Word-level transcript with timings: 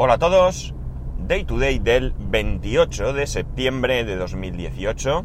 Hola 0.00 0.14
a 0.14 0.18
todos, 0.18 0.74
Day 1.26 1.42
to 1.42 1.58
Day 1.58 1.80
del 1.80 2.14
28 2.16 3.14
de 3.14 3.26
septiembre 3.26 4.04
de 4.04 4.14
2018. 4.14 5.24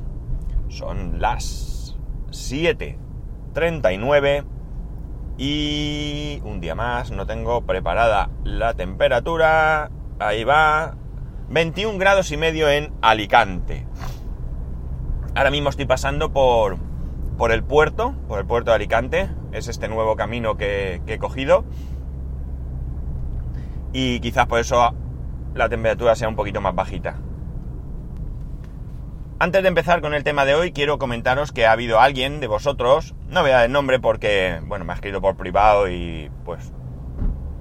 Son 0.69 1.21
las 1.21 1.95
7.39 2.31 4.45
y 5.37 6.41
un 6.43 6.59
día 6.59 6.73
más, 6.73 7.11
no 7.11 7.27
tengo 7.27 7.67
preparada 7.67 8.31
la 8.43 8.73
temperatura. 8.73 9.91
Ahí 10.17 10.43
va, 10.43 10.97
21 11.49 11.99
grados 11.99 12.31
y 12.31 12.37
medio 12.37 12.67
en 12.67 12.91
Alicante. 13.03 13.85
Ahora 15.35 15.51
mismo 15.51 15.69
estoy 15.69 15.85
pasando 15.85 16.33
por, 16.33 16.79
por 17.37 17.51
el 17.51 17.63
puerto, 17.63 18.15
por 18.27 18.39
el 18.39 18.47
puerto 18.47 18.71
de 18.71 18.75
Alicante. 18.77 19.29
Es 19.51 19.67
este 19.67 19.87
nuevo 19.87 20.15
camino 20.15 20.57
que, 20.57 21.03
que 21.05 21.13
he 21.13 21.19
cogido 21.19 21.63
y 23.93 24.19
quizás 24.19 24.47
por 24.47 24.59
eso 24.59 24.93
la 25.53 25.69
temperatura 25.69 26.15
sea 26.15 26.27
un 26.27 26.35
poquito 26.35 26.59
más 26.59 26.75
bajita. 26.75 27.15
Antes 29.39 29.61
de 29.61 29.67
empezar 29.67 30.01
con 30.01 30.13
el 30.13 30.23
tema 30.23 30.45
de 30.45 30.55
hoy, 30.55 30.71
quiero 30.71 30.97
comentaros 30.97 31.51
que 31.51 31.65
ha 31.65 31.71
habido 31.71 31.99
alguien 31.99 32.39
de 32.39 32.47
vosotros, 32.47 33.13
no 33.27 33.41
voy 33.41 33.51
a 33.51 33.55
dar 33.55 33.65
el 33.65 33.71
nombre 33.71 33.99
porque, 33.99 34.59
bueno, 34.65 34.85
me 34.85 34.93
ha 34.93 34.95
escrito 34.95 35.21
por 35.21 35.35
privado 35.35 35.89
y 35.89 36.31
pues 36.45 36.71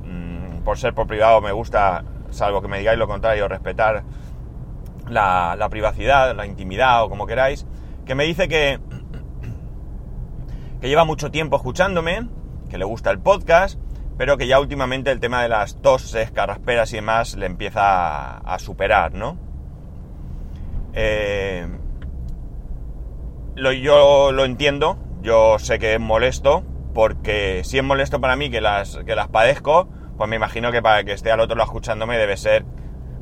mmm, 0.05 0.62
por 0.65 0.79
ser 0.79 0.95
por 0.95 1.06
privado 1.06 1.41
me 1.41 1.53
gusta, 1.53 2.05
salvo 2.30 2.62
que 2.62 2.69
me 2.69 2.78
digáis 2.78 2.98
lo 2.98 3.09
contrario, 3.09 3.48
respetar 3.48 4.05
la, 5.09 5.56
la 5.59 5.69
privacidad, 5.69 6.34
la 6.34 6.47
intimidad 6.47 7.03
o 7.05 7.09
como 7.09 7.27
queráis, 7.27 7.67
que 8.06 8.14
me 8.14 8.25
dice 8.25 8.48
que, 8.48 8.78
que 10.80 10.89
lleva 10.89 11.05
mucho 11.05 11.30
tiempo 11.30 11.56
escuchándome, 11.56 12.28
que 12.70 12.78
le 12.78 12.84
gusta 12.84 13.11
el 13.11 13.19
podcast, 13.19 13.78
pero 14.19 14.37
que 14.37 14.47
ya 14.47 14.61
últimamente 14.61 15.11
el 15.11 15.21
tema 15.21 15.43
de 15.43 15.48
las 15.48 15.80
toses, 15.80 16.30
carrasperas 16.30 16.93
y 16.93 16.97
demás 16.97 17.37
le 17.37 17.47
empieza 17.47 18.39
a, 18.39 18.59
superar, 18.59 19.15
¿no? 19.15 19.39
Eh, 20.92 21.67
yo 23.56 24.33
lo 24.33 24.45
entiendo, 24.45 24.98
yo 25.23 25.59
sé 25.59 25.78
que 25.78 25.95
es 25.95 26.01
molesto, 26.01 26.62
porque 26.95 27.62
si 27.64 27.78
es 27.78 27.84
molesto 27.84 28.20
para 28.20 28.36
mí 28.36 28.51
que 28.51 28.61
las, 28.61 28.98
que 29.06 29.17
las 29.17 29.28
padezco, 29.28 29.89
pues 30.17 30.29
me 30.29 30.36
imagino 30.36 30.70
que 30.73 30.83
para 30.83 31.05
que 31.05 31.12
esté 31.12 31.31
al 31.31 31.41
otro 31.41 31.56
lado 31.56 31.67
escuchándome 31.67 32.19
debe 32.19 32.36
ser 32.36 32.64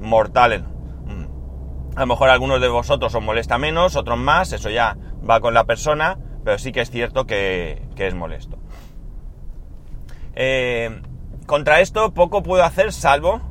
mortal. 0.01 0.67
Mm. 1.07 1.97
A 1.97 2.01
lo 2.01 2.07
mejor 2.07 2.31
algunos 2.31 2.61
de 2.61 2.69
vosotros 2.69 3.14
os 3.14 3.23
molesta 3.23 3.59
menos, 3.59 3.95
otros 3.97 4.19
más, 4.19 4.53
eso 4.53 4.70
ya 4.70 4.97
va 5.29 5.41
con 5.41 5.55
la 5.55 5.64
persona, 5.64 6.19
pero 6.45 6.59
sí 6.59 6.73
que 6.73 6.81
es 6.81 6.91
cierto 6.91 7.27
que 7.27 7.81
es 7.97 8.14
molesto. 8.14 8.59
Eh, 10.42 11.02
contra 11.44 11.80
esto 11.80 12.14
poco 12.14 12.42
puedo 12.42 12.64
hacer 12.64 12.94
salvo 12.94 13.42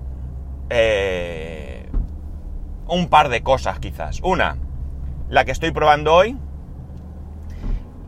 eh, 0.72 1.88
un 2.88 3.10
par 3.10 3.30
de 3.30 3.44
cosas 3.44 3.78
quizás. 3.78 4.22
Una, 4.24 4.58
la 5.30 5.46
que 5.46 5.52
estoy 5.52 5.70
probando 5.70 6.16
hoy, 6.16 6.36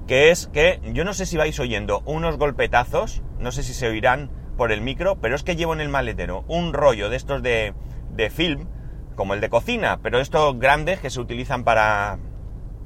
que 0.08 0.32
es 0.32 0.48
que 0.48 0.82
yo 0.94 1.06
no 1.06 1.14
sé 1.14 1.28
si 1.28 1.38
vais 1.38 1.60
oyendo 1.60 2.02
unos 2.06 2.40
golpetazos, 2.40 3.22
no 3.38 3.52
sé 3.52 3.62
si 3.62 3.76
se 3.76 3.88
oirán 3.88 4.32
por 4.58 4.72
el 4.72 4.82
micro, 4.82 5.22
pero 5.22 5.36
es 5.36 5.44
que 5.44 5.56
llevo 5.56 5.74
en 5.74 5.82
el 5.82 5.90
maletero 5.90 6.44
un 6.48 6.74
rollo 6.74 7.12
de 7.12 7.18
estos 7.18 7.44
de, 7.44 7.76
de 8.16 8.32
film, 8.32 8.68
como 9.16 9.36
el 9.36 9.42
de 9.42 9.50
cocina, 9.50 10.00
pero 10.02 10.20
estos 10.20 10.58
grandes 10.58 11.00
que 11.00 11.12
se 11.12 11.20
utilizan 11.20 11.64
para, 11.64 12.18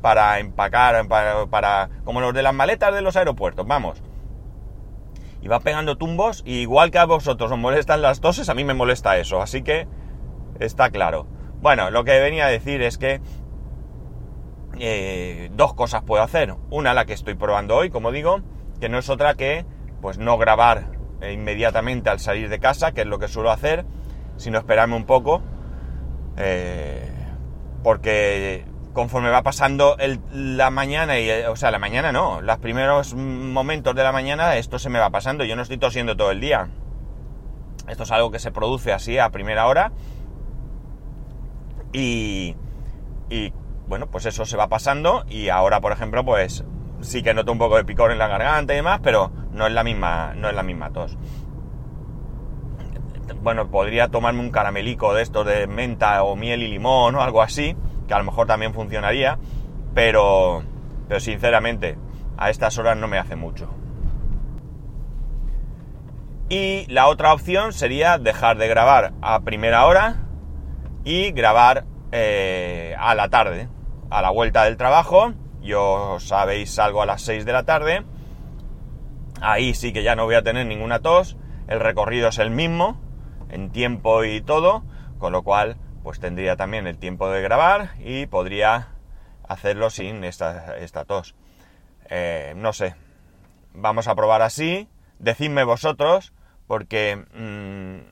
para 0.01 0.39
empacar, 0.39 1.07
para, 1.07 1.45
para, 1.45 1.89
como 2.03 2.19
los 2.19 2.33
de 2.33 2.43
las 2.43 2.53
maletas 2.53 2.93
de 2.93 3.01
los 3.01 3.15
aeropuertos, 3.15 3.65
vamos 3.65 4.03
y 5.45 5.47
va 5.47 5.59
pegando 5.59 5.95
tumbos, 5.95 6.41
y 6.43 6.61
igual 6.61 6.89
que 6.89 6.97
a 6.97 7.05
vosotros 7.05 7.51
os 7.51 7.57
molestan 7.59 8.01
las 8.01 8.19
toses, 8.19 8.49
a 8.49 8.55
mí 8.55 8.63
me 8.63 8.73
molesta 8.73 9.19
eso, 9.19 9.43
así 9.43 9.61
que 9.61 9.87
está 10.59 10.89
claro. 10.89 11.27
Bueno, 11.61 11.91
lo 11.91 12.03
que 12.03 12.19
venía 12.19 12.47
a 12.47 12.49
decir 12.49 12.81
es 12.81 12.97
que 12.97 13.21
eh, 14.79 15.51
dos 15.53 15.75
cosas 15.75 16.01
puedo 16.01 16.23
hacer. 16.23 16.55
Una, 16.71 16.95
la 16.95 17.05
que 17.05 17.13
estoy 17.13 17.35
probando 17.35 17.75
hoy, 17.75 17.91
como 17.91 18.11
digo, 18.11 18.41
que 18.79 18.89
no 18.89 18.97
es 18.97 19.07
otra 19.07 19.35
que 19.35 19.67
pues 20.01 20.17
no 20.17 20.39
grabar 20.39 20.87
inmediatamente 21.31 22.09
al 22.09 22.19
salir 22.19 22.49
de 22.49 22.57
casa, 22.57 22.93
que 22.93 23.01
es 23.01 23.07
lo 23.07 23.19
que 23.19 23.27
suelo 23.27 23.51
hacer, 23.51 23.85
sino 24.37 24.57
esperarme 24.57 24.95
un 24.95 25.05
poco, 25.05 25.43
eh, 26.37 27.07
porque 27.83 28.65
conforme 28.95 29.29
va 29.29 29.43
pasando 29.43 29.97
el, 29.99 30.19
la 30.31 30.71
mañana, 30.71 31.19
y, 31.19 31.29
o 31.29 31.55
sea, 31.55 31.69
la 31.69 31.77
mañana 31.77 32.11
no, 32.11 32.41
los 32.41 32.57
primeros 32.57 33.13
momentos 33.13 33.93
de 33.93 34.01
la 34.01 34.11
mañana 34.11 34.55
esto 34.55 34.79
se 34.79 34.89
me 34.89 34.97
va 34.97 35.11
pasando, 35.11 35.43
yo 35.43 35.55
no 35.55 35.61
estoy 35.61 35.77
tosiendo 35.77 36.17
todo 36.17 36.31
el 36.31 36.39
día. 36.39 36.69
Esto 37.87 38.03
es 38.03 38.11
algo 38.11 38.31
que 38.31 38.39
se 38.39 38.51
produce 38.51 38.93
así 38.93 39.19
a 39.19 39.29
primera 39.29 39.67
hora. 39.67 39.91
Y, 41.93 42.55
y 43.29 43.53
bueno, 43.87 44.07
pues 44.07 44.25
eso 44.25 44.45
se 44.45 44.57
va 44.57 44.67
pasando 44.67 45.23
y 45.29 45.49
ahora, 45.49 45.81
por 45.81 45.91
ejemplo, 45.91 46.25
pues 46.25 46.63
sí 47.01 47.21
que 47.21 47.33
noto 47.33 47.51
un 47.51 47.59
poco 47.59 47.77
de 47.77 47.85
picor 47.85 48.11
en 48.11 48.17
la 48.17 48.27
garganta 48.27 48.73
y 48.73 48.77
demás, 48.77 49.01
pero 49.03 49.31
no 49.51 49.67
es 49.67 49.73
la 49.73 49.83
misma, 49.83 50.33
no 50.35 50.49
es 50.49 50.55
la 50.55 50.63
misma 50.63 50.91
tos. 50.91 51.17
Bueno, 53.41 53.69
podría 53.69 54.07
tomarme 54.07 54.39
un 54.39 54.49
caramelico 54.49 55.13
de 55.13 55.21
estos 55.21 55.45
de 55.45 55.67
menta 55.67 56.23
o 56.23 56.35
miel 56.35 56.63
y 56.63 56.67
limón 56.67 57.15
o 57.15 57.21
algo 57.21 57.41
así, 57.41 57.75
que 58.07 58.13
a 58.13 58.17
lo 58.17 58.23
mejor 58.23 58.47
también 58.47 58.73
funcionaría, 58.73 59.37
pero, 59.93 60.63
pero 61.07 61.19
sinceramente 61.19 61.97
a 62.37 62.49
estas 62.49 62.77
horas 62.77 62.97
no 62.97 63.07
me 63.07 63.17
hace 63.17 63.35
mucho. 63.35 63.69
Y 66.47 66.85
la 66.87 67.07
otra 67.07 67.33
opción 67.33 67.73
sería 67.73 68.19
dejar 68.19 68.57
de 68.57 68.67
grabar 68.67 69.13
a 69.21 69.39
primera 69.39 69.85
hora 69.85 70.17
y 71.03 71.31
grabar 71.31 71.85
eh, 72.11 72.95
a 72.99 73.15
la 73.15 73.29
tarde, 73.29 73.67
a 74.11 74.21
la 74.21 74.29
vuelta 74.29 74.63
del 74.65 74.77
trabajo. 74.77 75.33
Yo 75.61 76.17
sabéis, 76.19 76.71
salgo 76.71 77.01
a 77.01 77.07
las 77.07 77.23
6 77.23 77.45
de 77.45 77.53
la 77.53 77.63
tarde. 77.63 78.03
Ahí 79.41 79.73
sí 79.73 79.91
que 79.91 80.03
ya 80.03 80.15
no 80.15 80.25
voy 80.25 80.35
a 80.35 80.43
tener 80.43 80.67
ninguna 80.67 80.99
tos. 80.99 81.35
El 81.67 81.79
recorrido 81.79 82.29
es 82.29 82.37
el 82.37 82.51
mismo, 82.51 83.01
en 83.49 83.71
tiempo 83.71 84.23
y 84.23 84.41
todo, 84.41 84.83
con 85.17 85.33
lo 85.33 85.41
cual 85.41 85.77
pues 86.05 86.19
tendría 86.19 86.55
también 86.55 86.85
el 86.85 86.99
tiempo 86.99 87.31
de 87.31 87.41
grabar 87.41 87.95
y 87.97 88.27
podría 88.27 88.89
hacerlo 89.49 89.89
sin 89.89 90.23
esta, 90.23 90.77
esta 90.77 91.03
tos. 91.03 91.33
Eh, 92.11 92.53
no 92.55 92.73
sé, 92.73 92.93
vamos 93.73 94.07
a 94.07 94.13
probar 94.13 94.43
así, 94.43 94.87
decidme 95.17 95.63
vosotros, 95.63 96.31
porque 96.67 97.25
mmm, 97.33 98.07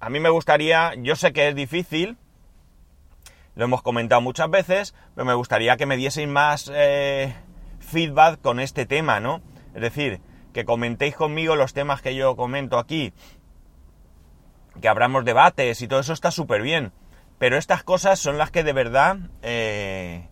a 0.00 0.08
mí 0.08 0.18
me 0.18 0.30
gustaría, 0.30 0.94
yo 0.96 1.14
sé 1.14 1.34
que 1.34 1.48
es 1.48 1.54
difícil, 1.54 2.16
lo 3.54 3.64
hemos 3.64 3.82
comentado 3.82 4.22
muchas 4.22 4.48
veces, 4.48 4.94
pero 5.14 5.26
me 5.26 5.34
gustaría 5.34 5.76
que 5.76 5.84
me 5.84 5.98
dieseis 5.98 6.26
más 6.26 6.72
eh, 6.74 7.34
feedback 7.80 8.40
con 8.40 8.60
este 8.60 8.86
tema, 8.86 9.20
¿no? 9.20 9.42
Es 9.74 9.82
decir, 9.82 10.22
que 10.54 10.64
comentéis 10.64 11.14
conmigo 11.14 11.54
los 11.54 11.74
temas 11.74 12.00
que 12.00 12.14
yo 12.14 12.34
comento 12.34 12.78
aquí, 12.78 13.12
que 14.80 14.88
abramos 14.88 15.24
debates 15.24 15.82
y 15.82 15.88
todo 15.88 16.00
eso 16.00 16.12
está 16.12 16.30
súper 16.30 16.62
bien. 16.62 16.92
Pero 17.38 17.56
estas 17.56 17.82
cosas 17.84 18.18
son 18.18 18.38
las 18.38 18.50
que 18.50 18.64
de 18.64 18.72
verdad 18.72 19.16
eh, 19.42 20.28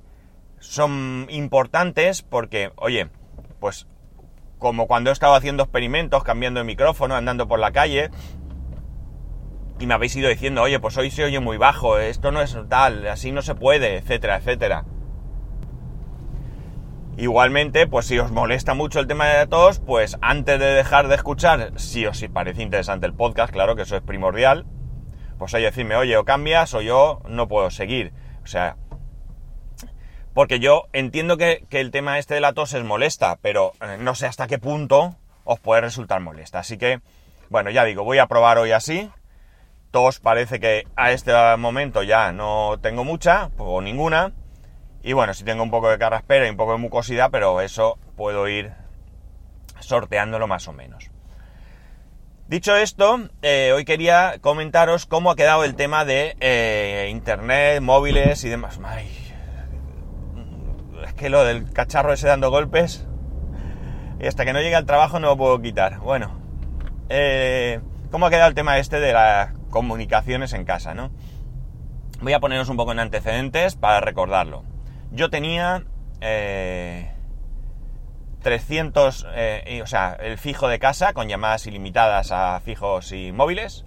son 0.59 1.27
importantes 1.31 2.23
porque, 2.23 2.73
oye, 2.77 3.09
pues 3.61 3.87
como 4.59 4.87
cuando 4.87 5.11
he 5.11 5.13
estado 5.13 5.35
haciendo 5.35 5.63
experimentos, 5.63 6.25
cambiando 6.25 6.61
de 6.61 6.65
micrófono, 6.65 7.15
andando 7.15 7.47
por 7.47 7.59
la 7.59 7.73
calle, 7.73 8.11
y 9.79 9.87
me 9.87 9.95
habéis 9.95 10.17
ido 10.17 10.29
diciendo, 10.29 10.63
oye, 10.63 10.81
pues 10.81 10.97
hoy 10.97 11.11
se 11.11 11.25
oye 11.25 11.41
muy 11.41 11.59
bajo, 11.59 11.99
esto 11.99 12.33
no 12.33 12.41
es 12.41 12.57
tal, 12.69 13.07
así 13.07 13.33
no 13.33 13.43
se 13.43 13.55
puede, 13.55 13.99
etcétera, 13.99 14.37
etcétera. 14.37 14.85
Igualmente, 17.19 17.87
pues 17.87 18.07
si 18.07 18.19
os 18.19 18.31
molesta 18.31 18.75
mucho 18.75 19.01
el 19.01 19.07
tema 19.07 19.27
de 19.27 19.39
la 19.39 19.47
tos, 19.47 19.79
pues 19.81 20.19
antes 20.21 20.61
de 20.61 20.67
dejar 20.67 21.09
de 21.09 21.15
escuchar, 21.15 21.73
si 21.77 22.05
os 22.05 22.23
parece 22.33 22.63
interesante 22.63 23.07
el 23.07 23.15
podcast, 23.15 23.51
claro 23.51 23.75
que 23.75 23.83
eso 23.83 23.97
es 23.97 24.03
primordial, 24.03 24.67
pues 25.39 25.55
oye, 25.55 25.65
decirme, 25.65 25.97
oye, 25.97 26.17
o 26.19 26.25
cambias 26.27 26.75
o 26.75 26.83
yo 26.83 27.23
no 27.27 27.49
puedo 27.49 27.71
seguir. 27.71 28.13
O 28.45 28.47
sea, 28.47 28.77
porque 30.35 30.61
yo 30.61 30.89
entiendo 30.93 31.39
que, 31.39 31.65
que 31.71 31.81
el 31.81 31.91
tema 31.91 32.19
este 32.19 32.35
de 32.35 32.41
la 32.41 32.53
tos 32.53 32.75
es 32.75 32.85
molesta, 32.85 33.39
pero 33.41 33.73
eh, 33.81 33.97
no 33.99 34.15
sé 34.15 34.27
hasta 34.27 34.47
qué 34.47 34.59
punto 34.59 35.17
os 35.45 35.59
puede 35.59 35.81
resultar 35.81 36.21
molesta. 36.21 36.59
Así 36.59 36.77
que, 36.77 37.01
bueno, 37.49 37.71
ya 37.71 37.85
digo, 37.85 38.05
voy 38.05 38.19
a 38.19 38.27
probar 38.27 38.59
hoy 38.59 38.73
así. 38.73 39.11
Tos 39.91 40.21
parece 40.21 40.61
que 40.61 40.85
a 40.97 41.13
este 41.13 41.33
momento 41.57 42.03
ya 42.03 42.33
no 42.33 42.79
tengo 42.83 43.05
mucha, 43.05 43.51
o 43.57 43.81
ninguna. 43.81 44.35
Y 45.07 45.13
bueno, 45.13 45.35
sí 45.35 45.45
tengo 45.45 45.63
un 45.63 45.71
poco 45.71 45.89
de 45.89 45.99
carraspera 45.99 46.49
y 46.49 46.51
un 46.51 46.57
poco 46.57 46.73
de 46.73 46.79
mucosidad, 46.79 47.31
pero 47.31 47.61
eso 47.61 47.97
puedo 48.17 48.49
ir 48.49 48.73
sorteándolo 49.79 50.49
más 50.49 50.67
o 50.67 50.73
menos. 50.73 51.13
Dicho 52.49 52.75
esto, 52.75 53.21
eh, 53.41 53.71
hoy 53.73 53.85
quería 53.85 54.39
comentaros 54.41 55.07
cómo 55.07 55.31
ha 55.31 55.37
quedado 55.37 55.63
el 55.63 55.77
tema 55.77 56.05
de 56.05 56.37
eh, 56.41 57.07
internet, 57.13 57.81
móviles 57.83 58.43
y 58.43 58.49
demás. 58.49 58.81
Ay, 58.83 59.09
es 61.07 61.15
que 61.15 61.31
lo 61.31 61.45
del 61.45 61.73
cacharro 61.73 62.13
ese 62.13 62.27
dando 62.27 62.51
golpes, 62.51 63.07
y 64.19 64.27
hasta 64.27 64.45
que 64.45 64.53
no 64.53 64.61
llegue 64.61 64.75
al 64.75 64.87
trabajo 64.87 65.21
no 65.21 65.29
lo 65.29 65.37
puedo 65.37 65.63
quitar. 65.63 66.01
Bueno, 66.01 66.41
eh, 67.11 67.79
cómo 68.11 68.27
ha 68.27 68.31
quedado 68.31 68.49
el 68.49 68.57
tema 68.57 68.79
este 68.79 68.99
de 68.99 69.13
las 69.13 69.53
comunicaciones 69.71 70.53
en 70.53 70.65
casa, 70.65 70.95
¿no? 70.95 71.13
Voy 72.21 72.33
a 72.33 72.41
poneros 72.41 72.69
un 72.71 72.77
poco 72.77 72.91
en 72.91 72.99
antecedentes 72.99 73.77
para 73.77 74.01
recordarlo. 74.01 74.65
Yo 75.13 75.31
tenía 75.31 75.85
300, 78.47 79.27
eh, 79.35 79.65
eh, 79.67 79.83
o 79.83 79.89
sea, 79.89 80.17
el 80.21 80.39
fijo 80.39 80.69
de 80.69 80.79
casa 80.79 81.15
con 81.15 81.27
llamadas 81.29 81.67
ilimitadas 81.67 82.31
a 82.31 82.61
fijos 82.61 83.11
y 83.11 83.33
móviles. 83.33 83.85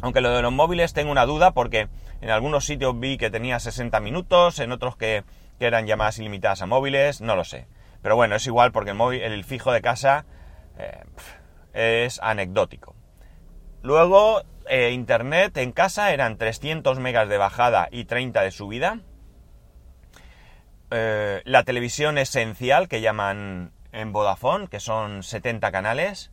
Aunque 0.00 0.20
lo 0.20 0.30
de 0.30 0.42
los 0.42 0.52
móviles 0.52 0.92
tengo 0.92 1.10
una 1.10 1.26
duda 1.26 1.50
porque 1.50 1.88
en 2.20 2.30
algunos 2.30 2.66
sitios 2.66 3.00
vi 3.00 3.18
que 3.18 3.28
tenía 3.28 3.58
60 3.58 3.98
minutos, 3.98 4.60
en 4.60 4.70
otros 4.70 4.96
que, 4.96 5.24
eran 5.58 5.88
llamadas 5.88 6.20
ilimitadas 6.20 6.62
a 6.62 6.66
móviles, 6.66 7.20
no 7.20 7.34
lo 7.34 7.42
sé. 7.42 7.66
Pero 8.00 8.14
bueno, 8.14 8.36
es 8.36 8.46
igual 8.46 8.70
porque 8.70 8.90
el, 8.90 8.96
móvil, 8.96 9.22
el 9.22 9.42
fijo 9.42 9.72
de 9.72 9.82
casa 9.82 10.24
eh, 10.78 12.04
es 12.04 12.20
anecdótico. 12.22 12.94
Luego, 13.82 14.42
internet 14.70 15.56
en 15.56 15.72
casa 15.72 16.12
eran 16.12 16.38
300 16.38 17.00
megas 17.00 17.28
de 17.28 17.38
bajada 17.38 17.88
y 17.90 18.04
30 18.04 18.40
de 18.40 18.52
subida. 18.52 19.00
Eh, 20.90 21.42
la 21.44 21.62
televisión 21.62 22.18
esencial 22.18 22.88
que 22.88 23.00
llaman 23.00 23.72
en 23.92 24.12
Vodafone, 24.12 24.68
que 24.68 24.80
son 24.80 25.22
70 25.22 25.70
canales. 25.70 26.32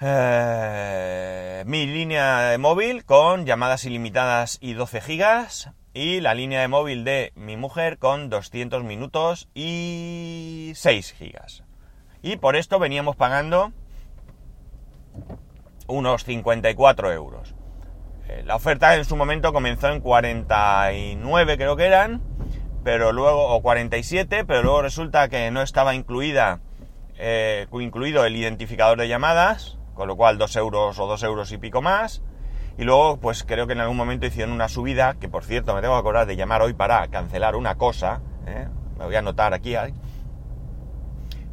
Eh, 0.00 1.64
mi 1.66 1.86
línea 1.86 2.42
de 2.42 2.58
móvil 2.58 3.04
con 3.04 3.46
llamadas 3.46 3.84
ilimitadas 3.84 4.58
y 4.60 4.74
12 4.74 5.00
gigas. 5.00 5.70
Y 5.92 6.20
la 6.20 6.34
línea 6.34 6.60
de 6.60 6.68
móvil 6.68 7.02
de 7.02 7.32
mi 7.34 7.56
mujer 7.56 7.98
con 7.98 8.30
200 8.30 8.84
minutos 8.84 9.48
y 9.54 10.72
6 10.76 11.12
gigas. 11.12 11.64
Y 12.22 12.36
por 12.36 12.54
esto 12.54 12.78
veníamos 12.78 13.16
pagando 13.16 13.72
unos 15.88 16.22
54 16.22 17.12
euros. 17.12 17.54
Eh, 18.28 18.44
la 18.44 18.54
oferta 18.54 18.94
en 18.94 19.04
su 19.04 19.16
momento 19.16 19.52
comenzó 19.52 19.88
en 19.88 20.00
49 20.00 21.56
creo 21.56 21.74
que 21.74 21.86
eran 21.86 22.29
pero 22.82 23.12
luego, 23.12 23.48
o 23.48 23.62
47, 23.62 24.44
pero 24.44 24.62
luego 24.62 24.82
resulta 24.82 25.28
que 25.28 25.50
no 25.50 25.62
estaba 25.62 25.94
incluida, 25.94 26.60
eh, 27.18 27.66
incluido 27.72 28.24
el 28.24 28.36
identificador 28.36 28.98
de 28.98 29.08
llamadas, 29.08 29.78
con 29.94 30.08
lo 30.08 30.16
cual 30.16 30.38
2 30.38 30.56
euros 30.56 30.98
o 30.98 31.06
2 31.06 31.22
euros 31.24 31.52
y 31.52 31.58
pico 31.58 31.82
más. 31.82 32.22
Y 32.78 32.84
luego, 32.84 33.18
pues 33.18 33.44
creo 33.44 33.66
que 33.66 33.74
en 33.74 33.80
algún 33.80 33.96
momento 33.96 34.26
hicieron 34.26 34.52
una 34.54 34.68
subida, 34.68 35.14
que 35.20 35.28
por 35.28 35.44
cierto 35.44 35.74
me 35.74 35.82
tengo 35.82 35.94
que 35.94 36.00
acordar 36.00 36.26
de 36.26 36.36
llamar 36.36 36.62
hoy 36.62 36.72
para 36.72 37.06
cancelar 37.08 37.54
una 37.56 37.74
cosa, 37.74 38.22
¿eh? 38.46 38.68
me 38.98 39.04
voy 39.04 39.14
a 39.14 39.18
anotar 39.18 39.52
aquí. 39.52 39.74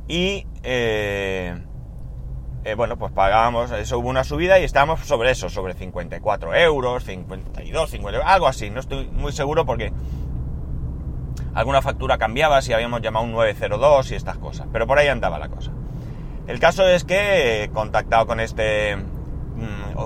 Y, 0.08 0.48
eh, 0.64 1.54
bueno, 2.78 2.98
pues 2.98 3.12
pagábamos, 3.12 3.72
eso 3.72 4.00
hubo 4.00 4.08
una 4.08 4.24
subida 4.24 4.60
y 4.60 4.64
estábamos 4.64 5.02
sobre 5.02 5.32
eso, 5.32 5.50
sobre 5.50 5.74
54 5.74 6.56
euros, 6.56 7.04
52, 7.04 7.90
50, 7.90 8.20
algo 8.26 8.48
así, 8.48 8.70
no 8.70 8.80
estoy 8.80 9.08
muy 9.08 9.34
seguro 9.34 9.66
porque 9.66 9.92
alguna 11.58 11.82
factura 11.82 12.20
cambiaba 12.20 12.62
si 12.62 12.72
habíamos 12.72 13.02
llamado 13.02 13.26
un 13.26 13.32
902 13.32 14.12
y 14.12 14.16
estas 14.16 14.38
cosas, 14.38 14.68
pero 14.72 14.86
por 14.86 15.00
ahí 15.00 15.08
andaba 15.08 15.40
la 15.40 15.50
cosa. 15.50 15.72
El 16.46 16.60
caso 16.60 16.88
es 16.88 17.04
que 17.04 17.64
he 17.64 17.70
contactado 17.70 18.28
con 18.28 18.40
este 18.40 18.96
mm, 18.96 19.98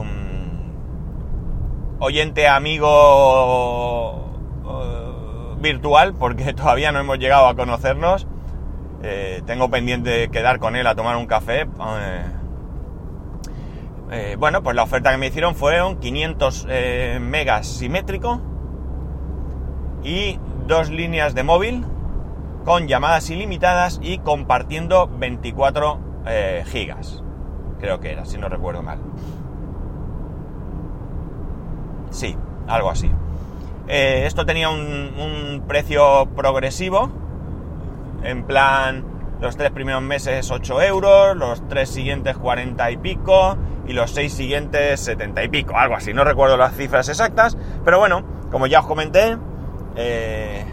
oyente 1.99 2.47
amigo 2.47 4.15
uh, 4.63 5.55
virtual, 5.59 6.13
porque 6.13 6.53
todavía 6.55 6.93
no 6.93 7.01
hemos 7.01 7.19
llegado 7.19 7.47
a 7.47 7.55
conocernos. 7.55 8.27
Eh, 9.03 9.41
tengo 9.45 9.69
pendiente 9.69 10.29
quedar 10.29 10.59
con 10.59 10.77
él 10.77 10.87
a 10.87 10.95
tomar 10.95 11.17
un 11.17 11.25
café. 11.27 11.63
Eh, 11.63 12.25
eh, 14.11 14.35
bueno, 14.39 14.63
pues 14.63 14.73
la 14.73 14.83
oferta 14.83 15.11
que 15.11 15.17
me 15.17 15.27
hicieron 15.27 15.53
fueron 15.53 15.97
500 15.97 16.67
megas 17.19 17.67
simétrico 17.67 18.39
y 20.03 20.39
dos 20.67 20.89
líneas 20.89 21.33
de 21.35 21.43
móvil 21.43 21.85
con 22.65 22.87
llamadas 22.87 23.29
ilimitadas 23.29 23.99
y 24.01 24.19
compartiendo 24.19 25.07
24 25.07 25.99
eh, 26.27 26.63
gigas. 26.67 27.23
Creo 27.79 27.99
que 27.99 28.11
era, 28.11 28.25
si 28.25 28.37
no 28.37 28.47
recuerdo 28.47 28.83
mal. 28.83 28.99
Sí, 32.11 32.35
algo 32.67 32.91
así. 32.91 33.09
Eh, 33.87 34.23
esto 34.25 34.45
tenía 34.45 34.69
un, 34.69 35.63
precio 35.67 36.27
progresivo. 36.35 37.09
En 38.23 38.43
plan, 38.43 39.03
los 39.39 39.57
tres 39.57 39.71
primeros 39.71 40.03
meses 40.03 40.51
8 40.51 40.81
euros, 40.83 41.35
los 41.35 41.67
tres 41.67 41.89
siguientes 41.89 42.37
40 42.37 42.91
y 42.91 42.97
pico 42.97 43.57
y 43.87 43.93
los 43.93 44.11
seis 44.11 44.33
siguientes 44.33 44.99
70 44.99 45.43
y 45.43 45.47
pico, 45.49 45.77
algo 45.77 45.95
así. 45.95 46.13
No 46.13 46.23
recuerdo 46.23 46.57
las 46.57 46.75
cifras 46.75 47.09
exactas, 47.09 47.57
pero 47.83 47.99
bueno, 47.99 48.23
como 48.51 48.67
ya 48.67 48.81
os 48.81 48.85
comenté, 48.85 49.37
eh, 49.95 50.65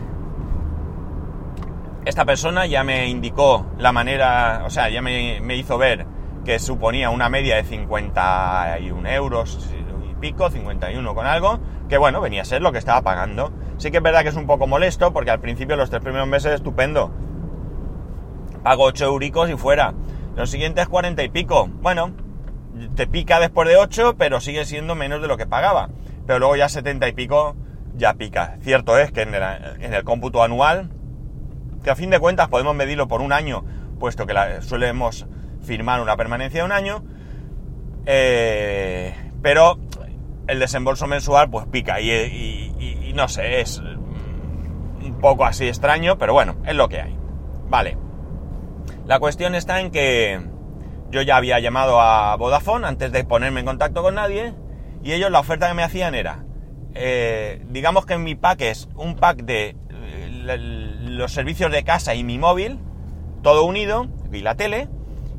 esta 2.04 2.24
persona 2.24 2.66
ya 2.66 2.84
me 2.84 3.08
indicó 3.08 3.66
la 3.76 3.92
manera, 3.92 4.62
o 4.64 4.70
sea, 4.70 4.88
ya 4.88 5.02
me, 5.02 5.56
hizo 5.56 5.78
ver 5.78 6.06
que 6.44 6.58
suponía 6.58 7.10
una 7.10 7.28
media 7.28 7.56
de 7.56 7.64
51 7.64 9.08
euros 9.10 9.68
y 10.08 10.14
pico, 10.14 10.50
51 10.50 11.14
con 11.14 11.26
algo, 11.26 11.60
que 11.88 11.98
bueno, 11.98 12.20
venía 12.20 12.42
a 12.42 12.44
ser 12.44 12.62
lo 12.62 12.72
que 12.72 12.78
estaba 12.78 13.02
pagando. 13.02 13.52
Sí 13.76 13.90
que 13.90 13.98
es 13.98 14.02
verdad 14.02 14.22
que 14.22 14.30
es 14.30 14.36
un 14.36 14.46
poco 14.46 14.66
molesto 14.66 15.12
porque 15.12 15.30
al 15.30 15.40
principio 15.40 15.76
los 15.76 15.90
tres 15.90 16.02
primeros 16.02 16.26
meses 16.26 16.52
estupendo. 16.52 17.12
Pago 18.62 18.84
8 18.84 19.04
euricos 19.04 19.50
y 19.50 19.56
fuera. 19.56 19.94
Los 20.34 20.50
siguientes 20.50 20.88
40 20.88 21.22
y 21.22 21.28
pico. 21.28 21.68
Bueno, 21.82 22.12
te 22.96 23.06
pica 23.06 23.38
después 23.40 23.68
de 23.68 23.76
8, 23.76 24.16
pero 24.16 24.40
sigue 24.40 24.64
siendo 24.64 24.94
menos 24.94 25.20
de 25.20 25.28
lo 25.28 25.36
que 25.36 25.46
pagaba. 25.46 25.90
Pero 26.26 26.38
luego 26.38 26.56
ya 26.56 26.68
70 26.68 27.08
y 27.08 27.12
pico 27.12 27.56
ya 27.98 28.14
pica. 28.14 28.56
Cierto 28.62 28.96
es 28.98 29.12
que 29.12 29.22
en 29.22 29.34
el, 29.34 30.04
cómputo 30.04 30.42
anual, 30.42 30.90
que 31.82 31.90
a 31.90 31.96
fin 31.96 32.10
de 32.10 32.18
cuentas 32.18 32.48
podemos 32.48 32.74
medirlo 32.74 33.08
por 33.08 33.20
un 33.20 33.32
año, 33.32 33.64
puesto 33.98 34.26
que 34.26 34.32
la, 34.32 34.62
solemos 34.62 35.26
firmar 35.62 36.00
una 36.00 36.16
permanencia 36.16 36.60
de 36.60 36.66
un 36.66 36.72
año, 36.72 37.04
eh, 38.06 39.14
pero 39.42 39.78
el 40.46 40.60
desembolso 40.60 41.06
mensual 41.06 41.50
pues 41.50 41.66
pica 41.66 42.00
y, 42.00 43.12
no 43.14 43.28
sé, 43.28 43.60
es 43.60 43.78
un 43.78 45.18
poco 45.20 45.44
así 45.44 45.66
extraño, 45.68 46.16
pero 46.16 46.32
bueno, 46.32 46.56
es 46.64 46.74
lo 46.74 46.88
que 46.88 47.00
hay. 47.00 47.16
Vale. 47.68 47.98
La 49.06 49.18
cuestión 49.18 49.54
está 49.54 49.80
en 49.80 49.90
que 49.90 50.40
yo 51.10 51.22
ya 51.22 51.36
había 51.36 51.58
llamado 51.58 52.00
a 52.00 52.36
Vodafone 52.36 52.86
antes 52.86 53.12
de 53.12 53.24
ponerme 53.24 53.60
en 53.60 53.66
contacto 53.66 54.02
con 54.02 54.14
nadie 54.14 54.54
y 55.02 55.12
ellos 55.12 55.30
la 55.30 55.40
oferta 55.40 55.68
que 55.68 55.74
me 55.74 55.82
hacían 55.82 56.14
era 56.14 56.44
eh, 57.00 57.62
digamos 57.68 58.06
que 58.06 58.18
mi 58.18 58.34
pack 58.34 58.60
es 58.62 58.88
un 58.96 59.14
pack 59.14 59.44
de 59.44 59.76
eh, 59.90 60.58
los 61.02 61.32
servicios 61.32 61.70
de 61.70 61.84
casa 61.84 62.16
y 62.16 62.24
mi 62.24 62.38
móvil, 62.38 62.80
todo 63.42 63.64
unido, 63.64 64.08
y 64.32 64.40
la 64.40 64.56
tele, 64.56 64.88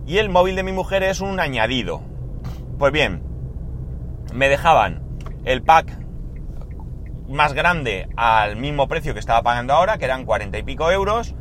y 0.07 0.19
el 0.19 0.29
móvil 0.29 0.55
de 0.55 0.63
mi 0.63 0.71
mujer 0.71 1.03
es 1.03 1.19
un 1.19 1.37
añadido. 1.41 2.01
Pues 2.77 2.93
bien, 2.93 3.21
me 4.33 4.47
dejaban 4.47 5.03
el 5.43 5.61
pack 5.61 5.99
más 7.27 7.51
grande 7.51 8.07
al 8.15 8.55
mismo 8.55 8.87
precio 8.87 9.13
que 9.13 9.19
estaba 9.19 9.41
pagando 9.43 9.73
ahora, 9.73 9.97
que 9.97 10.05
eran 10.05 10.25
40 10.25 10.57
y 10.57 10.63
pico 10.63 10.89
euros, 10.91 11.35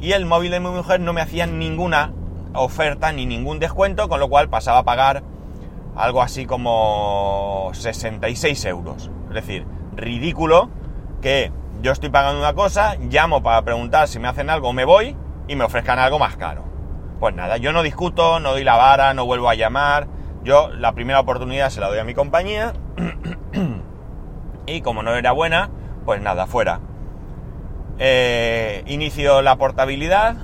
y 0.00 0.12
el 0.12 0.24
móvil 0.24 0.50
de 0.50 0.60
mi 0.60 0.70
mujer 0.70 1.00
no 1.00 1.12
me 1.12 1.20
hacían 1.20 1.58
ninguna 1.58 2.14
oferta 2.54 3.12
ni 3.12 3.26
ningún 3.26 3.58
descuento, 3.58 4.08
con 4.08 4.18
lo 4.18 4.30
cual 4.30 4.48
pasaba 4.48 4.78
a 4.78 4.84
pagar 4.84 5.22
algo 5.98 6.22
así 6.22 6.46
como 6.46 7.70
66 7.74 8.64
euros. 8.66 9.10
Es 9.28 9.34
decir, 9.34 9.66
ridículo 9.96 10.70
que 11.20 11.52
yo 11.82 11.90
estoy 11.90 12.08
pagando 12.08 12.38
una 12.38 12.54
cosa, 12.54 12.94
llamo 13.10 13.42
para 13.42 13.62
preguntar 13.62 14.06
si 14.06 14.20
me 14.20 14.28
hacen 14.28 14.48
algo, 14.48 14.72
me 14.72 14.84
voy 14.84 15.16
y 15.48 15.56
me 15.56 15.64
ofrezcan 15.64 15.98
algo 15.98 16.18
más 16.20 16.36
caro. 16.36 16.64
Pues 17.18 17.34
nada, 17.34 17.56
yo 17.56 17.72
no 17.72 17.82
discuto, 17.82 18.38
no 18.38 18.52
doy 18.52 18.62
la 18.62 18.76
vara, 18.76 19.12
no 19.12 19.26
vuelvo 19.26 19.50
a 19.50 19.56
llamar. 19.56 20.06
Yo 20.44 20.70
la 20.70 20.92
primera 20.92 21.18
oportunidad 21.18 21.68
se 21.70 21.80
la 21.80 21.88
doy 21.88 21.98
a 21.98 22.04
mi 22.04 22.14
compañía 22.14 22.74
y 24.66 24.80
como 24.82 25.02
no 25.02 25.16
era 25.16 25.32
buena, 25.32 25.68
pues 26.04 26.22
nada, 26.22 26.46
fuera. 26.46 26.78
Eh, 27.98 28.84
inicio 28.86 29.42
la 29.42 29.56
portabilidad, 29.56 30.36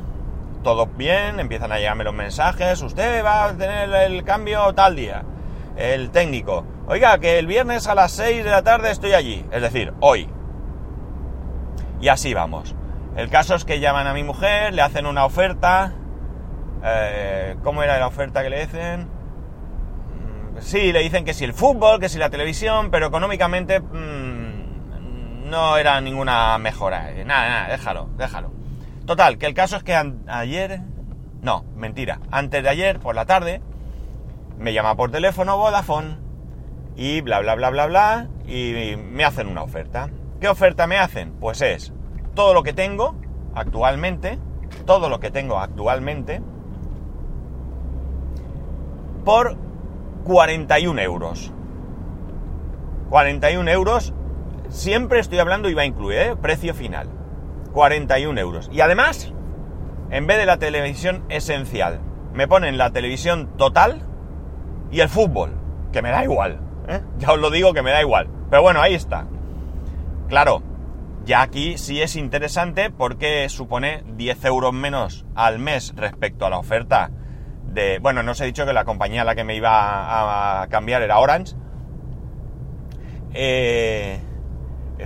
todo 0.64 0.86
bien, 0.86 1.38
empiezan 1.38 1.70
a 1.70 1.78
llegarme 1.78 2.02
los 2.02 2.14
mensajes, 2.14 2.82
usted 2.82 3.24
va 3.24 3.44
a 3.44 3.56
tener 3.56 3.88
el 4.10 4.24
cambio 4.24 4.74
tal 4.74 4.96
día 4.96 5.22
el 5.76 6.10
técnico, 6.10 6.64
oiga, 6.86 7.18
que 7.18 7.38
el 7.38 7.46
viernes 7.46 7.86
a 7.86 7.94
las 7.94 8.12
6 8.12 8.44
de 8.44 8.50
la 8.50 8.62
tarde 8.62 8.90
estoy 8.90 9.12
allí, 9.12 9.44
es 9.50 9.62
decir, 9.62 9.92
hoy. 10.00 10.28
Y 12.00 12.08
así 12.08 12.34
vamos. 12.34 12.74
El 13.16 13.30
caso 13.30 13.54
es 13.54 13.64
que 13.64 13.80
llaman 13.80 14.06
a 14.06 14.14
mi 14.14 14.24
mujer, 14.24 14.74
le 14.74 14.82
hacen 14.82 15.06
una 15.06 15.24
oferta. 15.24 15.94
Eh, 16.82 17.56
¿Cómo 17.62 17.82
era 17.82 17.98
la 17.98 18.06
oferta 18.06 18.42
que 18.42 18.50
le 18.50 18.60
dicen? 18.60 19.02
Mm, 19.02 20.60
sí, 20.60 20.92
le 20.92 21.00
dicen 21.00 21.24
que 21.24 21.32
si 21.32 21.44
el 21.44 21.54
fútbol, 21.54 22.00
que 22.00 22.08
si 22.08 22.18
la 22.18 22.30
televisión, 22.30 22.90
pero 22.90 23.06
económicamente 23.06 23.80
mm, 23.80 25.48
no 25.48 25.76
era 25.76 26.00
ninguna 26.00 26.58
mejora. 26.58 27.12
Eh, 27.12 27.24
nada, 27.24 27.48
nada, 27.48 27.68
déjalo, 27.68 28.10
déjalo. 28.16 28.52
Total, 29.06 29.38
que 29.38 29.46
el 29.46 29.54
caso 29.54 29.76
es 29.76 29.84
que 29.84 29.94
ayer, 30.26 30.80
no, 31.42 31.64
mentira, 31.76 32.20
antes 32.30 32.62
de 32.62 32.68
ayer, 32.68 32.98
por 32.98 33.14
la 33.14 33.26
tarde, 33.26 33.62
me 34.58 34.72
llama 34.72 34.96
por 34.96 35.10
teléfono 35.10 35.56
Vodafone 35.56 36.18
y 36.96 37.20
bla 37.20 37.40
bla 37.40 37.54
bla 37.54 37.70
bla 37.70 37.86
bla 37.86 38.28
y 38.46 38.96
me 38.96 39.24
hacen 39.24 39.48
una 39.48 39.62
oferta. 39.62 40.10
¿Qué 40.40 40.48
oferta 40.48 40.86
me 40.86 40.98
hacen? 40.98 41.32
Pues 41.40 41.60
es 41.62 41.92
todo 42.34 42.54
lo 42.54 42.62
que 42.62 42.72
tengo 42.72 43.14
actualmente, 43.54 44.38
todo 44.86 45.08
lo 45.08 45.20
que 45.20 45.30
tengo 45.30 45.58
actualmente, 45.58 46.42
por 49.24 49.56
41 50.24 51.00
euros. 51.00 51.52
41 53.10 53.70
euros, 53.70 54.12
siempre 54.68 55.20
estoy 55.20 55.38
hablando 55.38 55.68
IVA 55.68 55.84
incluido, 55.84 56.20
¿eh? 56.20 56.36
precio 56.36 56.74
final. 56.74 57.08
41 57.72 58.40
euros. 58.40 58.70
Y 58.72 58.80
además, 58.80 59.32
en 60.10 60.26
vez 60.26 60.38
de 60.38 60.46
la 60.46 60.58
televisión 60.58 61.24
esencial, 61.28 62.00
me 62.32 62.48
ponen 62.48 62.78
la 62.78 62.90
televisión 62.90 63.48
total 63.56 64.02
y 64.94 65.00
el 65.00 65.08
fútbol, 65.08 65.50
que 65.92 66.02
me 66.02 66.10
da 66.10 66.22
igual. 66.22 66.60
¿eh? 66.86 67.00
Ya 67.18 67.32
os 67.32 67.40
lo 67.40 67.50
digo 67.50 67.74
que 67.74 67.82
me 67.82 67.90
da 67.90 68.00
igual. 68.00 68.28
Pero 68.48 68.62
bueno, 68.62 68.80
ahí 68.80 68.94
está. 68.94 69.26
Claro, 70.28 70.62
ya 71.24 71.42
aquí 71.42 71.78
sí 71.78 72.00
es 72.00 72.14
interesante 72.14 72.90
porque 72.90 73.48
supone 73.48 74.04
10 74.06 74.44
euros 74.44 74.72
menos 74.72 75.26
al 75.34 75.58
mes 75.58 75.94
respecto 75.96 76.46
a 76.46 76.50
la 76.50 76.58
oferta 76.58 77.10
de... 77.64 77.98
Bueno, 77.98 78.22
no 78.22 78.30
os 78.30 78.40
he 78.40 78.46
dicho 78.46 78.64
que 78.66 78.72
la 78.72 78.84
compañía 78.84 79.22
a 79.22 79.24
la 79.24 79.34
que 79.34 79.42
me 79.42 79.56
iba 79.56 80.62
a 80.62 80.68
cambiar 80.68 81.02
era 81.02 81.18
Orange. 81.18 81.56
Eh, 83.32 84.20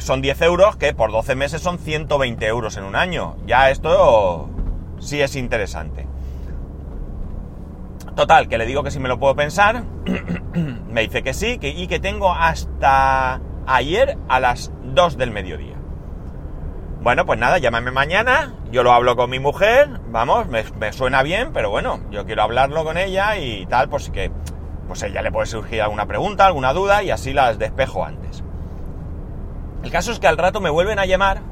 son 0.01 0.21
10 0.21 0.43
euros 0.43 0.77
que 0.77 0.93
por 0.93 1.11
12 1.11 1.35
meses 1.35 1.63
son 1.63 1.79
120 1.79 2.47
euros 2.47 2.77
en 2.77 2.85
un 2.85 2.95
año. 2.95 3.39
Ya 3.47 3.71
esto 3.71 4.51
sí 4.99 5.23
es 5.23 5.35
interesante. 5.35 6.07
Total, 8.19 8.49
que 8.49 8.59
le 8.59 8.67
digo 8.67 8.83
que 8.83 8.91
si 8.91 8.99
me 8.99 9.09
lo 9.09 9.21
puedo 9.21 9.37
pensar. 9.37 9.85
me 10.91 11.03
dice 11.03 11.23
que 11.23 11.33
sí 11.33 11.59
que, 11.59 11.69
y 11.69 11.87
que 11.87 12.01
tengo 12.01 12.33
hasta 12.33 13.41
ayer 13.65 14.19
a 14.29 14.41
las 14.41 14.73
2 14.83 15.17
del 15.17 15.31
mediodía. 15.31 15.77
Bueno, 17.01 17.25
pues 17.27 17.39
nada, 17.39 17.59
llámame 17.59 17.93
mañana, 17.93 18.57
yo 18.73 18.83
lo 18.83 18.91
hablo 18.91 19.15
con 19.15 19.31
mi 19.31 19.39
mujer, 19.39 20.01
vamos, 20.09 20.49
me, 20.49 20.93
suena 20.93 21.23
bien, 21.23 21.53
pero 21.53 21.71
bueno, 21.71 22.01
yo 22.11 22.27
quiero 22.27 22.43
hablarlo 22.43 22.83
con 22.83 22.99
ella 22.99 23.37
y 23.39 23.67
tal, 23.67 23.89
pues 23.89 24.11
que 24.11 24.33
pues 24.89 25.01
ella 25.05 25.23
le 25.23 25.31
puede 25.31 25.47
surgir 25.47 25.81
alguna 25.81 26.07
pregunta, 26.07 26.45
alguna 26.45 26.73
duda 26.73 27.05
y 27.05 27.13
así 27.13 27.33
las 27.33 27.57
despejo 27.61 28.05
antes. 28.05 28.43
El 29.85 29.93
caso 29.93 30.11
es 30.11 30.19
que 30.19 30.27
al 30.27 30.39
rato 30.39 30.61
me 30.61 30.71
vuelven 30.71 30.99
a 30.99 31.07
llamar 31.07 31.43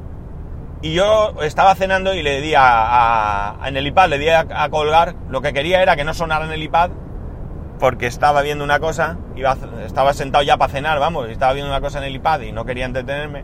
y 0.81 0.93
yo 0.93 1.33
estaba 1.41 1.75
cenando 1.75 2.13
y 2.13 2.21
le 2.23 2.41
di 2.41 2.53
a, 2.55 3.57
en 3.65 3.77
el 3.77 3.87
iPad, 3.87 4.09
le 4.09 4.19
di 4.19 4.29
a, 4.29 4.69
colgar, 4.69 5.15
lo 5.29 5.41
que 5.41 5.53
quería 5.53 5.81
era 5.81 5.95
que 5.95 6.03
no 6.03 6.13
sonara 6.13 6.45
en 6.45 6.51
el 6.51 6.61
iPad 6.61 6.91
porque 7.79 8.07
estaba 8.07 8.41
viendo 8.41 8.63
una 8.63 8.79
cosa, 8.79 9.17
iba, 9.35 9.55
estaba 9.85 10.13
sentado 10.13 10.43
ya 10.43 10.57
para 10.57 10.71
cenar, 10.71 10.99
vamos, 10.99 11.29
estaba 11.29 11.53
viendo 11.53 11.71
una 11.71 11.81
cosa 11.81 11.99
en 11.99 12.05
el 12.05 12.15
iPad 12.15 12.41
y 12.41 12.51
no 12.51 12.65
quería 12.65 12.85
entretenerme 12.85 13.43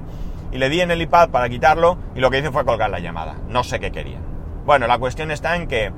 y 0.51 0.57
le 0.57 0.69
di 0.69 0.81
en 0.81 0.91
el 0.91 1.01
iPad 1.01 1.29
para 1.29 1.49
quitarlo 1.49 1.97
y 2.15 2.19
lo 2.19 2.29
que 2.29 2.39
hice 2.39 2.51
fue 2.51 2.63
colgar 2.63 2.89
la 2.89 2.99
llamada. 2.99 3.35
No 3.47 3.63
sé 3.63 3.79
qué 3.79 3.91
quería. 3.91 4.19
Bueno, 4.65 4.87
la 4.87 4.97
cuestión 4.99 5.31
está 5.31 5.55
en 5.55 5.67
que, 5.67 5.91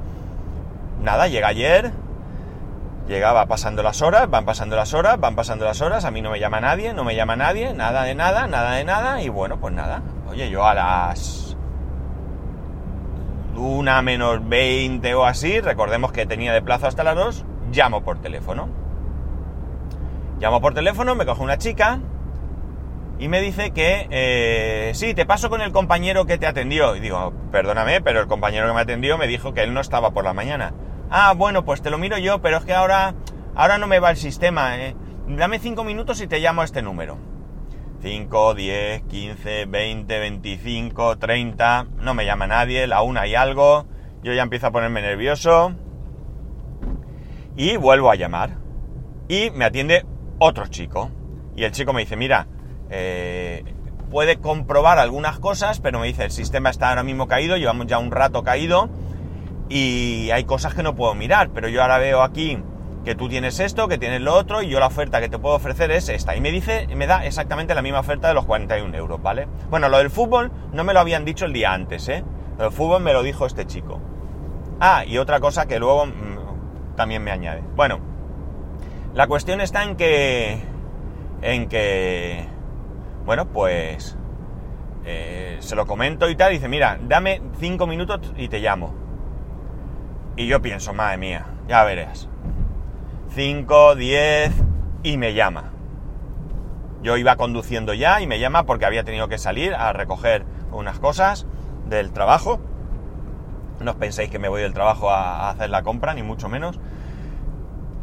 nada, 1.01 1.27
llega 1.27 1.49
ayer, 1.49 1.91
llegaba 3.07 3.45
pasando 3.45 3.83
las 3.83 4.01
horas, 4.01 4.29
van 4.29 4.45
pasando 4.45 4.75
las 4.75 4.93
horas, 4.93 5.19
van 5.19 5.35
pasando 5.35 5.65
las 5.65 5.81
horas, 5.81 6.05
a 6.05 6.11
mí 6.11 6.21
no 6.21 6.31
me 6.31 6.39
llama 6.39 6.61
nadie, 6.61 6.93
no 6.93 7.03
me 7.03 7.15
llama 7.15 7.35
nadie, 7.35 7.73
nada 7.73 8.03
de 8.03 8.15
nada, 8.15 8.47
nada 8.47 8.71
de 8.71 8.85
nada, 8.85 9.21
y 9.21 9.29
bueno, 9.29 9.59
pues 9.59 9.73
nada. 9.73 10.01
Oye, 10.29 10.49
yo 10.49 10.65
a 10.65 10.73
las 10.73 11.57
una 13.55 14.01
menos 14.01 14.47
20 14.47 15.15
o 15.15 15.25
así, 15.25 15.61
recordemos 15.61 16.11
que 16.11 16.25
tenía 16.25 16.51
de 16.53 16.61
plazo 16.61 16.87
hasta 16.87 17.03
las 17.03 17.15
2, 17.15 17.45
llamo 17.71 18.03
por 18.03 18.19
teléfono. 18.19 18.67
Llamo 20.39 20.59
por 20.59 20.73
teléfono, 20.73 21.15
me 21.15 21.25
coge 21.25 21.41
una 21.41 21.57
chica, 21.57 21.99
y 23.17 23.29
me 23.29 23.39
dice 23.39 23.71
que 23.71 24.07
eh, 24.09 24.91
sí, 24.93 25.13
te 25.13 25.25
paso 25.25 25.49
con 25.49 25.61
el 25.61 25.71
compañero 25.71 26.25
que 26.25 26.37
te 26.37 26.47
atendió. 26.47 26.95
Y 26.95 26.99
digo, 26.99 27.33
perdóname, 27.51 28.01
pero 28.01 28.19
el 28.19 28.27
compañero 28.27 28.67
que 28.67 28.73
me 28.73 28.81
atendió 28.81 29.17
me 29.17 29.27
dijo 29.27 29.53
que 29.53 29.63
él 29.63 29.73
no 29.73 29.79
estaba 29.79 30.11
por 30.11 30.25
la 30.25 30.33
mañana. 30.33 30.73
Ah, 31.09 31.33
bueno, 31.35 31.63
pues 31.63 31.81
te 31.81 31.89
lo 31.89 31.97
miro 31.97 32.17
yo, 32.17 32.41
pero 32.41 32.57
es 32.57 32.65
que 32.65 32.73
ahora, 32.73 33.15
ahora 33.55 33.77
no 33.77 33.87
me 33.87 33.99
va 33.99 34.11
el 34.11 34.17
sistema. 34.17 34.77
Eh. 34.77 34.95
Dame 35.27 35.59
cinco 35.59 35.83
minutos 35.83 36.19
y 36.21 36.27
te 36.27 36.39
llamo 36.39 36.61
a 36.61 36.65
este 36.65 36.81
número. 36.81 37.17
5, 38.05 38.53
10, 38.53 39.01
15, 39.07 39.65
20, 39.65 40.19
25, 40.19 41.17
30. 41.17 41.87
No 42.01 42.13
me 42.13 42.23
llama 42.23 42.45
nadie, 42.45 42.85
la 42.85 43.01
una 43.01 43.25
y 43.25 43.33
algo. 43.33 43.87
Yo 44.21 44.31
ya 44.31 44.43
empiezo 44.43 44.67
a 44.67 44.71
ponerme 44.71 45.01
nervioso. 45.01 45.73
Y 47.57 47.77
vuelvo 47.77 48.11
a 48.11 48.15
llamar. 48.15 48.57
Y 49.27 49.49
me 49.49 49.65
atiende 49.65 50.05
otro 50.37 50.67
chico. 50.67 51.09
Y 51.55 51.63
el 51.63 51.71
chico 51.71 51.93
me 51.93 52.01
dice, 52.01 52.15
mira, 52.15 52.45
eh, 52.91 53.63
puede 54.11 54.37
comprobar 54.37 54.99
algunas 54.99 55.39
cosas, 55.39 55.79
pero 55.79 55.99
me 55.99 56.05
dice, 56.05 56.25
el 56.25 56.31
sistema 56.31 56.69
está 56.69 56.89
ahora 56.89 57.01
mismo 57.01 57.27
caído, 57.27 57.57
llevamos 57.57 57.87
ya 57.87 57.97
un 57.97 58.11
rato 58.11 58.43
caído 58.43 58.87
y 59.67 60.29
hay 60.29 60.43
cosas 60.43 60.75
que 60.75 60.83
no 60.83 60.93
puedo 60.93 61.15
mirar, 61.15 61.49
pero 61.55 61.69
yo 61.69 61.81
ahora 61.81 61.97
veo 61.97 62.21
aquí 62.21 62.59
que 63.05 63.15
tú 63.15 63.29
tienes 63.29 63.59
esto, 63.59 63.87
que 63.87 63.97
tienes 63.97 64.21
lo 64.21 64.33
otro 64.33 64.61
y 64.61 64.69
yo 64.69 64.79
la 64.79 64.87
oferta 64.87 65.21
que 65.21 65.29
te 65.29 65.39
puedo 65.39 65.55
ofrecer 65.55 65.91
es 65.91 66.09
esta. 66.09 66.35
Y 66.35 66.41
me 66.41 66.51
dice, 66.51 66.87
me 66.95 67.07
da 67.07 67.25
exactamente 67.25 67.73
la 67.75 67.81
misma 67.81 67.99
oferta 67.99 68.27
de 68.27 68.33
los 68.33 68.45
41 68.45 68.97
euros, 68.97 69.21
¿vale? 69.21 69.47
Bueno, 69.69 69.87
lo 69.87 69.99
del 69.99 70.09
fútbol 70.09 70.51
no 70.73 70.83
me 70.83 70.93
lo 70.93 70.99
habían 70.99 71.23
dicho 71.23 71.45
el 71.45 71.53
día 71.53 71.71
antes, 71.71 72.09
¿eh? 72.09 72.23
Lo 72.57 72.65
del 72.65 72.73
fútbol 72.73 73.01
me 73.01 73.13
lo 73.13 73.23
dijo 73.23 73.45
este 73.45 73.65
chico. 73.65 74.01
Ah, 74.81 75.05
y 75.05 75.17
otra 75.19 75.39
cosa 75.39 75.67
que 75.67 75.79
luego 75.79 76.07
mm, 76.07 76.95
también 76.95 77.23
me 77.23 77.31
añade. 77.31 77.63
Bueno, 77.75 77.99
la 79.13 79.27
cuestión 79.27 79.61
está 79.61 79.83
en 79.83 79.95
que... 79.95 80.59
En 81.41 81.69
que 81.69 82.47
bueno, 83.25 83.47
pues 83.47 84.15
eh, 85.03 85.57
se 85.59 85.75
lo 85.75 85.87
comento 85.87 86.29
y 86.29 86.35
tal, 86.35 86.51
y 86.51 86.55
dice, 86.55 86.69
mira, 86.69 86.99
dame 87.01 87.41
cinco 87.59 87.87
minutos 87.87 88.33
y 88.37 88.47
te 88.47 88.59
llamo. 88.59 88.93
Y 90.35 90.47
yo 90.47 90.61
pienso, 90.61 90.93
madre 90.93 91.17
mía, 91.17 91.45
ya 91.67 91.83
verás. 91.83 92.29
5, 93.35 93.95
10 93.95 94.53
y 95.03 95.17
me 95.17 95.33
llama. 95.33 95.73
Yo 97.03 97.17
iba 97.17 97.35
conduciendo 97.35 97.93
ya 97.93 98.21
y 98.21 98.27
me 98.27 98.39
llama 98.39 98.65
porque 98.65 98.85
había 98.85 99.03
tenido 99.03 99.27
que 99.27 99.37
salir 99.37 99.75
a 99.75 99.91
recoger 99.91 100.45
unas 100.71 100.99
cosas 100.99 101.45
del 101.89 102.13
trabajo. 102.13 102.61
No 103.81 103.91
os 103.91 103.97
penséis 103.97 104.29
que 104.29 104.39
me 104.39 104.47
voy 104.47 104.61
del 104.61 104.73
trabajo 104.73 105.11
a, 105.11 105.49
hacer 105.49 105.69
la 105.69 105.83
compra, 105.83 106.13
ni 106.13 106.23
mucho 106.23 106.47
menos. 106.47 106.79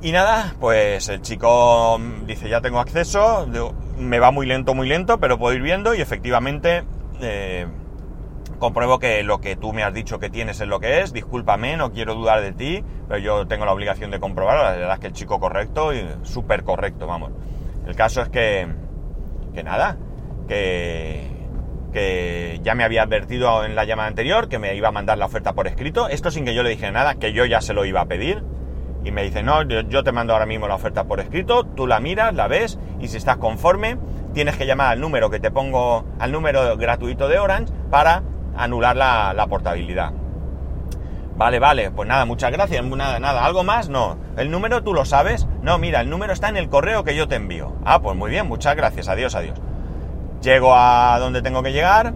Y 0.03 0.13
nada, 0.13 0.55
pues 0.61 1.09
el 1.09 1.23
chico 1.23 1.99
dice, 2.27 2.51
ya 2.51 2.61
tengo 2.61 2.79
acceso 2.79 3.47
me 3.99 4.19
va 4.19 4.31
muy 4.31 4.47
lento, 4.47 4.75
muy 4.75 4.89
lento, 4.89 5.19
pero 5.19 5.39
puedo 5.39 5.55
ir 5.55 5.63
viendo 5.63 5.95
y 5.95 6.01
efectivamente 6.01 6.85
eh, 7.21 7.67
compruebo 8.63 9.01
que 9.01 9.25
lo 9.25 9.41
que 9.41 9.57
tú 9.57 9.73
me 9.73 9.83
has 9.83 9.93
dicho 9.93 10.21
que 10.21 10.31
tienes 10.31 10.61
es 10.61 10.69
lo 10.69 10.79
que 10.79 11.01
es. 11.01 11.13
Discúlpame, 11.13 11.77
no 11.77 11.91
quiero 11.91 12.15
dudar 12.15 12.41
de 12.43 12.53
ti, 12.53 12.85
pero 13.09 13.19
yo 13.19 13.49
tengo 13.49 13.65
la 13.67 13.73
obligación 13.73 14.13
de 14.13 14.21
comprobarlo. 14.21 14.63
La 14.63 14.71
verdad 14.71 14.95
es 14.95 15.01
que 15.01 15.09
el 15.09 15.13
chico 15.13 15.41
correcto 15.41 15.93
y 15.93 16.07
súper 16.23 16.63
correcto, 16.63 17.09
vamos. 17.09 17.33
El 17.89 17.97
caso 17.97 18.23
es 18.23 18.29
que, 18.29 18.69
que 19.53 19.65
nada, 19.65 19.99
que, 20.47 21.27
que 21.93 22.61
ya 22.63 22.77
me 22.77 22.85
había 22.85 23.03
advertido 23.03 23.65
en 23.65 23.75
la 23.75 23.85
llamada 23.85 24.07
anterior 24.07 24.49
que 24.49 24.61
me 24.61 24.77
iba 24.77 24.89
a 24.89 24.93
mandar 24.93 25.19
la 25.19 25.27
oferta 25.27 25.55
por 25.55 25.67
escrito. 25.67 26.09
Esto 26.09 26.31
sin 26.31 26.45
que 26.45 26.55
yo 26.55 26.63
le 26.63 26.71
dijera 26.71 26.93
nada, 26.93 27.17
que 27.17 27.33
yo 27.33 27.45
ya 27.45 27.61
se 27.61 27.75
lo 27.75 27.85
iba 27.85 28.01
a 28.01 28.07
pedir 28.07 28.45
y 29.05 29.11
me 29.11 29.25
dice, 29.25 29.43
no, 29.43 29.65
yo 29.65 30.05
te 30.05 30.13
mando 30.13 30.35
ahora 30.35 30.47
mismo 30.47 30.69
la 30.69 30.77
oferta 30.77 31.03
por 31.03 31.19
escrito, 31.19 31.65
tú 31.65 31.89
la 31.89 31.99
miras, 31.99 32.33
la 32.33 32.47
ves 32.47 32.79
y 33.01 33.09
si 33.09 33.17
estás 33.17 33.39
conforme, 33.39 33.99
tienes 34.33 34.57
que 34.57 34.67
llamar 34.67 34.93
al 34.93 35.01
número 35.01 35.31
que 35.31 35.41
te 35.41 35.51
pongo, 35.51 36.05
al 36.21 36.31
número 36.31 36.77
gratuito 36.77 37.27
de 37.27 37.41
Orange 37.41 37.73
para 37.91 38.23
anular 38.57 38.97
la, 38.97 39.47
portabilidad. 39.49 40.13
Vale, 41.37 41.59
vale, 41.59 41.91
pues 41.91 42.09
nada, 42.09 42.25
muchas 42.25 42.53
gracias, 42.53 42.85
nada, 42.85 43.19
nada, 43.19 43.45
¿algo 43.45 43.65
más? 43.65 43.89
No. 43.89 44.19
¿El 44.37 44.51
número 44.51 44.83
tú 44.83 44.93
lo 44.95 45.05
sabes? 45.05 45.49
No, 45.63 45.79
mira, 45.79 46.01
el 46.01 46.11
número 46.11 46.33
está 46.33 46.49
en 46.49 46.57
el 46.57 46.69
correo 46.69 47.05
que 47.05 47.17
yo 47.17 47.27
te 47.27 47.37
envío. 47.37 47.75
Ah, 47.85 48.01
pues 48.01 48.17
muy 48.17 48.31
bien, 48.31 48.47
muchas 48.47 48.77
gracias, 48.77 49.09
adiós, 49.09 49.35
adiós. 49.35 49.59
Llego 50.43 50.75
a 50.75 51.19
donde 51.19 51.41
tengo 51.41 51.63
que 51.63 51.73
llegar, 51.73 52.13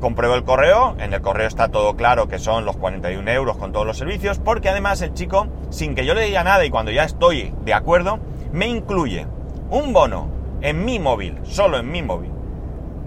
compruebo 0.00 0.34
el 0.34 0.44
correo, 0.44 0.96
en 0.98 1.12
el 1.12 1.20
correo 1.20 1.46
está 1.46 1.68
todo 1.68 1.94
claro 1.94 2.26
que 2.26 2.38
son 2.38 2.64
los 2.64 2.76
41 2.76 3.30
euros 3.30 3.56
con 3.56 3.70
todos 3.70 3.86
los 3.86 3.98
servicios, 3.98 4.38
porque 4.38 4.68
además 4.68 5.02
el 5.02 5.14
chico, 5.14 5.46
sin 5.68 5.94
que 5.94 6.04
yo 6.04 6.14
le 6.14 6.24
diga 6.24 6.42
nada 6.42 6.64
y 6.64 6.70
cuando 6.70 6.90
ya 6.90 7.04
estoy 7.04 7.54
de 7.64 7.74
acuerdo, 7.74 8.18
me 8.52 8.66
incluye 8.66 9.26
un 9.70 9.92
bono 9.92 10.28
en 10.62 10.84
mi 10.84 10.98
móvil, 10.98 11.38
solo 11.44 11.78
en 11.78 11.90
mi 11.90 12.02
móvil, 12.02 12.32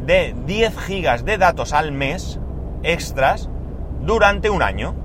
de 0.05 0.35
10 0.45 0.79
gigas 0.79 1.25
de 1.25 1.37
datos 1.37 1.73
al 1.73 1.91
mes 1.91 2.39
extras 2.83 3.49
durante 4.01 4.49
un 4.49 4.61
año. 4.61 4.95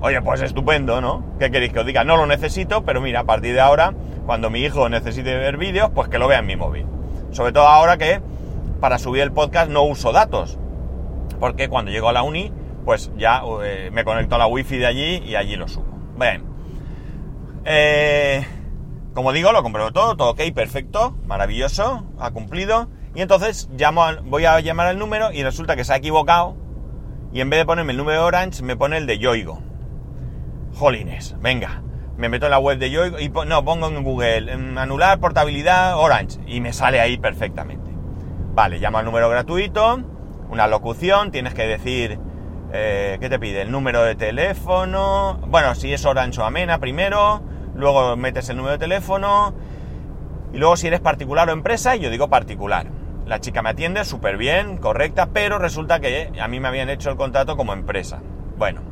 Oye, 0.00 0.20
pues 0.22 0.42
estupendo, 0.42 1.00
¿no? 1.00 1.24
¿Qué 1.38 1.50
queréis 1.50 1.72
que 1.72 1.80
os 1.80 1.86
diga? 1.86 2.04
No 2.04 2.16
lo 2.16 2.26
necesito, 2.26 2.84
pero 2.84 3.00
mira, 3.00 3.20
a 3.20 3.24
partir 3.24 3.54
de 3.54 3.60
ahora, 3.60 3.94
cuando 4.26 4.50
mi 4.50 4.60
hijo 4.60 4.88
necesite 4.88 5.36
ver 5.36 5.56
vídeos, 5.56 5.90
pues 5.94 6.08
que 6.08 6.18
lo 6.18 6.28
vea 6.28 6.40
en 6.40 6.46
mi 6.46 6.56
móvil. 6.56 6.86
Sobre 7.30 7.52
todo 7.52 7.66
ahora 7.66 7.96
que 7.96 8.20
para 8.80 8.98
subir 8.98 9.22
el 9.22 9.32
podcast 9.32 9.70
no 9.70 9.82
uso 9.82 10.12
datos 10.12 10.58
porque 11.38 11.68
cuando 11.68 11.90
llego 11.90 12.08
a 12.08 12.12
la 12.12 12.22
uni, 12.22 12.52
pues 12.84 13.10
ya 13.16 13.42
eh, 13.64 13.90
me 13.92 14.04
conecto 14.04 14.36
a 14.36 14.38
la 14.38 14.46
wifi 14.46 14.78
de 14.78 14.86
allí 14.86 15.16
y 15.24 15.36
allí 15.36 15.56
lo 15.56 15.68
subo. 15.68 15.86
Bien. 16.18 16.44
Eh, 17.64 18.46
como 19.14 19.32
digo, 19.32 19.52
lo 19.52 19.62
compruebo 19.62 19.92
todo, 19.92 20.16
todo 20.16 20.30
ok, 20.30 20.40
perfecto, 20.54 21.16
maravilloso, 21.26 22.04
ha 22.18 22.30
cumplido. 22.30 22.88
Y 23.14 23.22
entonces 23.22 23.68
voy 24.24 24.44
a 24.44 24.60
llamar 24.60 24.88
al 24.88 24.98
número 24.98 25.32
y 25.32 25.42
resulta 25.42 25.74
que 25.74 25.84
se 25.84 25.92
ha 25.92 25.96
equivocado. 25.96 26.56
Y 27.36 27.42
en 27.42 27.50
vez 27.50 27.60
de 27.60 27.66
ponerme 27.66 27.92
el 27.92 27.98
número 27.98 28.20
de 28.20 28.24
Orange, 28.24 28.62
me 28.62 28.76
pone 28.76 28.96
el 28.96 29.04
de 29.04 29.18
Yoigo. 29.18 29.60
Jolines, 30.72 31.36
venga. 31.38 31.82
Me 32.16 32.30
meto 32.30 32.46
en 32.46 32.50
la 32.52 32.58
web 32.58 32.78
de 32.78 32.90
Yoigo 32.90 33.20
y 33.20 33.28
no, 33.28 33.62
pongo 33.62 33.88
en 33.88 34.02
Google 34.02 34.50
anular 34.78 35.20
portabilidad 35.20 35.98
Orange 35.98 36.40
y 36.46 36.62
me 36.62 36.72
sale 36.72 36.98
ahí 36.98 37.18
perfectamente. 37.18 37.90
Vale, 38.54 38.78
llamo 38.78 38.96
al 38.96 39.04
número 39.04 39.28
gratuito, 39.28 40.00
una 40.48 40.66
locución, 40.66 41.30
tienes 41.30 41.52
que 41.52 41.66
decir, 41.66 42.18
eh, 42.72 43.18
¿qué 43.20 43.28
te 43.28 43.38
pide? 43.38 43.60
El 43.60 43.70
número 43.70 44.02
de 44.02 44.14
teléfono, 44.14 45.38
bueno, 45.46 45.74
si 45.74 45.92
es 45.92 46.06
Orange 46.06 46.40
o 46.40 46.44
Amena 46.44 46.78
primero, 46.78 47.42
luego 47.74 48.16
metes 48.16 48.48
el 48.48 48.56
número 48.56 48.72
de 48.72 48.78
teléfono 48.78 49.52
y 50.54 50.56
luego 50.56 50.78
si 50.78 50.86
eres 50.86 51.00
particular 51.00 51.50
o 51.50 51.52
empresa, 51.52 51.96
yo 51.96 52.08
digo 52.08 52.30
particular. 52.30 52.86
La 53.26 53.40
chica 53.40 53.60
me 53.60 53.70
atiende 53.70 54.04
súper 54.04 54.36
bien, 54.36 54.76
correcta, 54.76 55.30
pero 55.32 55.58
resulta 55.58 55.98
que 55.98 56.30
a 56.40 56.46
mí 56.46 56.60
me 56.60 56.68
habían 56.68 56.88
hecho 56.88 57.10
el 57.10 57.16
contrato 57.16 57.56
como 57.56 57.72
empresa. 57.72 58.20
Bueno, 58.56 58.82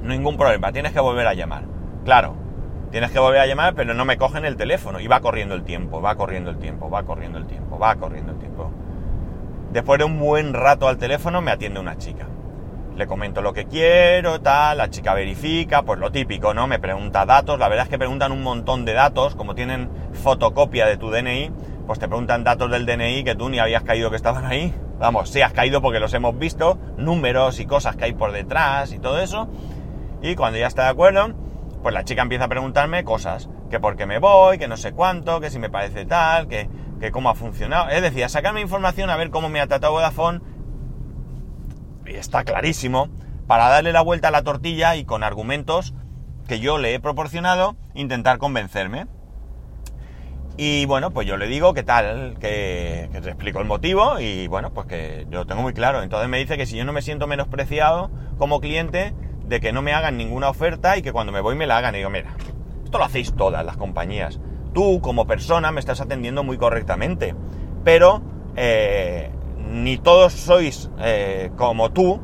ningún 0.00 0.36
problema, 0.36 0.70
tienes 0.70 0.92
que 0.92 1.00
volver 1.00 1.26
a 1.26 1.34
llamar. 1.34 1.64
Claro, 2.04 2.36
tienes 2.92 3.10
que 3.10 3.18
volver 3.18 3.40
a 3.40 3.46
llamar, 3.46 3.74
pero 3.74 3.94
no 3.94 4.04
me 4.04 4.16
cogen 4.16 4.44
el 4.44 4.56
teléfono. 4.56 5.00
Y 5.00 5.08
va 5.08 5.20
corriendo 5.20 5.56
el 5.56 5.64
tiempo, 5.64 6.00
va 6.00 6.14
corriendo 6.14 6.50
el 6.50 6.58
tiempo, 6.58 6.88
va 6.88 7.02
corriendo 7.02 7.38
el 7.38 7.46
tiempo, 7.46 7.80
va 7.80 7.96
corriendo 7.96 8.30
el 8.30 8.38
tiempo. 8.38 8.70
Después 9.72 9.98
de 9.98 10.04
un 10.04 10.20
buen 10.20 10.54
rato 10.54 10.86
al 10.86 10.98
teléfono 10.98 11.40
me 11.40 11.50
atiende 11.50 11.80
una 11.80 11.98
chica. 11.98 12.28
Le 12.96 13.06
comento 13.08 13.42
lo 13.42 13.54
que 13.54 13.64
quiero, 13.64 14.40
tal, 14.40 14.78
la 14.78 14.90
chica 14.90 15.14
verifica, 15.14 15.82
pues 15.82 15.98
lo 15.98 16.12
típico, 16.12 16.54
¿no? 16.54 16.66
Me 16.66 16.78
pregunta 16.78 17.24
datos, 17.24 17.58
la 17.58 17.68
verdad 17.68 17.86
es 17.86 17.90
que 17.90 17.98
preguntan 17.98 18.30
un 18.32 18.42
montón 18.42 18.84
de 18.84 18.92
datos, 18.92 19.34
como 19.34 19.54
tienen 19.54 19.88
fotocopia 20.12 20.86
de 20.86 20.98
tu 20.98 21.10
DNI, 21.10 21.50
pues 21.86 21.98
te 21.98 22.08
preguntan 22.08 22.44
datos 22.44 22.70
del 22.70 22.86
DNI 22.86 23.24
que 23.24 23.34
tú 23.34 23.48
ni 23.48 23.58
habías 23.58 23.82
caído 23.82 24.10
que 24.10 24.16
estaban 24.16 24.44
ahí. 24.44 24.74
Vamos, 24.98 25.30
sí 25.30 25.40
has 25.40 25.52
caído 25.52 25.82
porque 25.82 25.98
los 25.98 26.14
hemos 26.14 26.38
visto, 26.38 26.78
números 26.96 27.58
y 27.60 27.66
cosas 27.66 27.96
que 27.96 28.04
hay 28.04 28.12
por 28.12 28.32
detrás 28.32 28.92
y 28.92 28.98
todo 28.98 29.18
eso. 29.18 29.48
Y 30.22 30.36
cuando 30.36 30.58
ya 30.58 30.68
está 30.68 30.84
de 30.84 30.90
acuerdo, 30.90 31.34
pues 31.82 31.92
la 31.92 32.04
chica 32.04 32.22
empieza 32.22 32.44
a 32.44 32.48
preguntarme 32.48 33.02
cosas, 33.02 33.48
que 33.70 33.80
por 33.80 33.96
qué 33.96 34.06
me 34.06 34.18
voy, 34.18 34.58
que 34.58 34.68
no 34.68 34.76
sé 34.76 34.92
cuánto, 34.92 35.40
que 35.40 35.50
si 35.50 35.58
me 35.58 35.70
parece 35.70 36.06
tal, 36.06 36.46
que, 36.46 36.68
que 37.00 37.10
cómo 37.10 37.30
ha 37.30 37.34
funcionado. 37.34 37.88
Es 37.90 38.02
decir, 38.02 38.22
a 38.24 38.28
sacarme 38.28 38.60
información 38.60 39.10
a 39.10 39.16
ver 39.16 39.30
cómo 39.30 39.48
me 39.48 39.60
ha 39.60 39.66
tratado 39.66 39.92
Vodafone. 39.92 40.40
Y 42.06 42.14
está 42.14 42.44
clarísimo, 42.44 43.08
para 43.46 43.68
darle 43.68 43.92
la 43.92 44.02
vuelta 44.02 44.28
a 44.28 44.30
la 44.30 44.42
tortilla 44.42 44.94
y 44.96 45.04
con 45.04 45.24
argumentos 45.24 45.94
que 46.46 46.60
yo 46.60 46.78
le 46.78 46.94
he 46.94 47.00
proporcionado, 47.00 47.76
intentar 47.94 48.38
convencerme. 48.38 49.06
Y 50.56 50.84
bueno, 50.84 51.10
pues 51.10 51.26
yo 51.26 51.36
le 51.36 51.46
digo 51.46 51.72
que 51.72 51.82
tal, 51.82 52.36
que, 52.38 53.08
te 53.10 53.30
explico 53.30 53.60
el 53.60 53.64
motivo 53.64 54.20
y 54.20 54.48
bueno, 54.48 54.70
pues 54.70 54.86
que 54.86 55.26
yo 55.30 55.46
tengo 55.46 55.62
muy 55.62 55.72
claro. 55.72 56.02
Entonces 56.02 56.28
me 56.28 56.38
dice 56.38 56.56
que 56.56 56.66
si 56.66 56.76
yo 56.76 56.84
no 56.84 56.92
me 56.92 57.00
siento 57.00 57.26
menospreciado 57.26 58.10
como 58.38 58.60
cliente, 58.60 59.14
de 59.46 59.60
que 59.60 59.72
no 59.72 59.82
me 59.82 59.92
hagan 59.92 60.16
ninguna 60.16 60.48
oferta 60.48 60.96
y 60.96 61.02
que 61.02 61.12
cuando 61.12 61.32
me 61.32 61.40
voy 61.40 61.54
me 61.56 61.66
la 61.66 61.78
hagan. 61.78 61.94
Y 61.94 61.98
digo, 61.98 62.10
mira, 62.10 62.34
esto 62.84 62.98
lo 62.98 63.04
hacéis 63.04 63.32
todas 63.34 63.64
las 63.64 63.76
compañías. 63.76 64.40
Tú 64.74 65.00
como 65.00 65.26
persona 65.26 65.72
me 65.72 65.80
estás 65.80 66.00
atendiendo 66.00 66.44
muy 66.44 66.58
correctamente, 66.58 67.34
pero 67.82 68.22
eh, 68.54 69.30
ni 69.70 69.96
todos 69.96 70.34
sois 70.34 70.90
eh, 71.00 71.50
como 71.56 71.92
tú, 71.92 72.20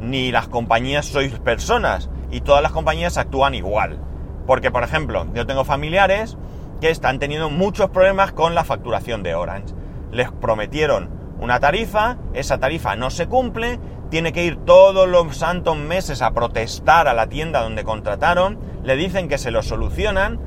ni 0.00 0.32
las 0.32 0.48
compañías 0.48 1.06
sois 1.06 1.38
personas. 1.38 2.10
Y 2.30 2.42
todas 2.42 2.62
las 2.62 2.72
compañías 2.72 3.16
actúan 3.16 3.54
igual. 3.54 3.98
Porque, 4.46 4.70
por 4.70 4.84
ejemplo, 4.84 5.26
yo 5.34 5.46
tengo 5.46 5.64
familiares 5.64 6.36
que 6.80 6.90
están 6.90 7.18
teniendo 7.18 7.50
muchos 7.50 7.90
problemas 7.90 8.32
con 8.32 8.54
la 8.54 8.64
facturación 8.64 9.22
de 9.22 9.34
Orange. 9.34 9.74
Les 10.10 10.30
prometieron 10.30 11.10
una 11.40 11.60
tarifa, 11.60 12.18
esa 12.34 12.58
tarifa 12.58 12.96
no 12.96 13.10
se 13.10 13.26
cumple, 13.26 13.78
tiene 14.10 14.32
que 14.32 14.44
ir 14.44 14.56
todos 14.64 15.08
los 15.08 15.36
santos 15.36 15.76
meses 15.76 16.20
a 16.22 16.32
protestar 16.32 17.08
a 17.08 17.14
la 17.14 17.28
tienda 17.28 17.62
donde 17.62 17.84
contrataron, 17.84 18.58
le 18.82 18.96
dicen 18.96 19.28
que 19.28 19.38
se 19.38 19.50
lo 19.50 19.62
solucionan, 19.62 20.40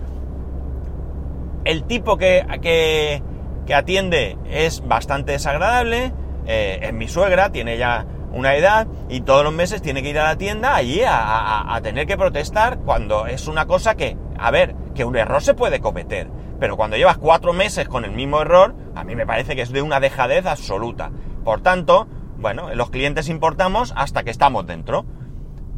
el 1.65 1.85
tipo 1.85 2.17
que, 2.17 2.45
que, 2.61 3.73
atiende 3.73 4.37
es 4.49 4.85
bastante 4.85 5.31
desagradable, 5.31 6.11
eh, 6.45 6.79
es 6.81 6.93
mi 6.93 7.07
suegra, 7.07 7.51
tiene 7.51 7.77
ya 7.77 8.05
una 8.33 8.55
edad 8.55 8.87
y 9.09 9.21
todos 9.21 9.43
los 9.43 9.53
meses 9.53 9.81
tiene 9.81 10.03
que 10.03 10.09
ir 10.09 10.19
a 10.19 10.25
la 10.25 10.35
tienda 10.35 10.75
allí 10.75 11.01
a 11.05 11.79
tener 11.83 12.05
que 12.05 12.17
protestar 12.17 12.79
cuando 12.79 13.27
es 13.27 13.47
una 13.47 13.65
cosa 13.65 13.95
que, 13.95 14.17
a 14.37 14.51
ver, 14.51 14.75
que 14.93 15.05
un 15.05 15.15
error 15.15 15.41
se 15.41 15.53
puede 15.53 15.79
cometer, 15.79 16.29
pero 16.59 16.77
cuando 16.77 16.97
llevas 16.97 17.17
cuatro 17.17 17.53
meses 17.53 17.87
con 17.87 18.05
el 18.05 18.11
mismo 18.11 18.41
error, 18.41 18.75
a 18.95 19.03
mí 19.03 19.15
me 19.15 19.25
parece 19.25 19.55
que 19.55 19.61
es 19.61 19.71
de 19.71 19.81
una 19.81 19.99
dejadez 19.99 20.45
absoluta. 20.45 21.11
Por 21.43 21.61
tanto, 21.61 22.07
bueno, 22.37 22.73
los 22.75 22.89
clientes 22.89 23.29
importamos 23.29 23.93
hasta 23.95 24.23
que 24.23 24.31
estamos 24.31 24.65
dentro. 24.65 25.05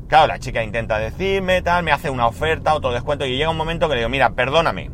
Claro, 0.07 0.27
la 0.27 0.39
chica 0.39 0.63
intenta 0.63 0.99
decirme, 0.99 1.61
tal, 1.61 1.83
me 1.83 1.91
hace 1.91 2.09
una 2.09 2.27
oferta, 2.27 2.75
otro 2.75 2.91
descuento, 2.91 3.25
y 3.25 3.37
llega 3.37 3.49
un 3.49 3.57
momento 3.57 3.87
que 3.87 3.95
le 3.95 4.01
digo, 4.01 4.09
mira, 4.09 4.31
perdóname. 4.31 4.91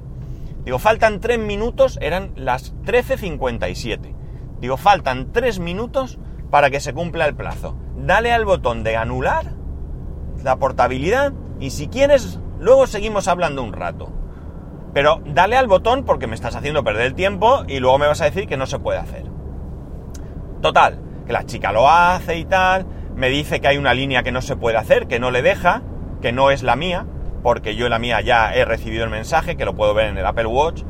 Digo, 0.63 0.79
faltan 0.79 1.19
tres 1.19 1.39
minutos, 1.39 1.97
eran 2.01 2.33
las 2.35 2.75
13.57. 2.83 4.13
Digo, 4.59 4.77
faltan 4.77 5.31
tres 5.31 5.59
minutos 5.59 6.19
para 6.51 6.69
que 6.69 6.79
se 6.79 6.93
cumpla 6.93 7.25
el 7.25 7.35
plazo. 7.35 7.75
Dale 7.97 8.31
al 8.31 8.45
botón 8.45 8.83
de 8.83 8.95
anular 8.95 9.53
la 10.43 10.57
portabilidad 10.57 11.33
y 11.59 11.71
si 11.71 11.87
quieres 11.87 12.39
Luego 12.61 12.85
seguimos 12.85 13.27
hablando 13.27 13.63
un 13.63 13.73
rato. 13.73 14.13
Pero 14.93 15.21
dale 15.25 15.57
al 15.57 15.67
botón 15.67 16.05
porque 16.05 16.27
me 16.27 16.35
estás 16.35 16.55
haciendo 16.55 16.83
perder 16.83 17.07
el 17.07 17.15
tiempo 17.15 17.63
y 17.67 17.79
luego 17.79 17.97
me 17.97 18.05
vas 18.05 18.21
a 18.21 18.25
decir 18.25 18.47
que 18.47 18.55
no 18.55 18.67
se 18.67 18.77
puede 18.77 18.99
hacer. 18.99 19.25
Total, 20.61 20.99
que 21.25 21.33
la 21.33 21.45
chica 21.47 21.71
lo 21.71 21.89
hace 21.89 22.37
y 22.37 22.45
tal, 22.45 22.85
me 23.15 23.29
dice 23.29 23.61
que 23.61 23.67
hay 23.67 23.77
una 23.77 23.95
línea 23.95 24.21
que 24.21 24.31
no 24.31 24.43
se 24.43 24.55
puede 24.55 24.77
hacer, 24.77 25.07
que 25.07 25.19
no 25.19 25.31
le 25.31 25.41
deja, 25.41 25.81
que 26.21 26.31
no 26.31 26.51
es 26.51 26.61
la 26.61 26.75
mía, 26.75 27.07
porque 27.41 27.75
yo 27.75 27.89
la 27.89 27.97
mía 27.97 28.21
ya 28.21 28.53
he 28.53 28.63
recibido 28.63 29.05
el 29.05 29.09
mensaje, 29.09 29.57
que 29.57 29.65
lo 29.65 29.75
puedo 29.75 29.95
ver 29.95 30.09
en 30.09 30.19
el 30.19 30.25
Apple 30.27 30.45
Watch. 30.45 30.83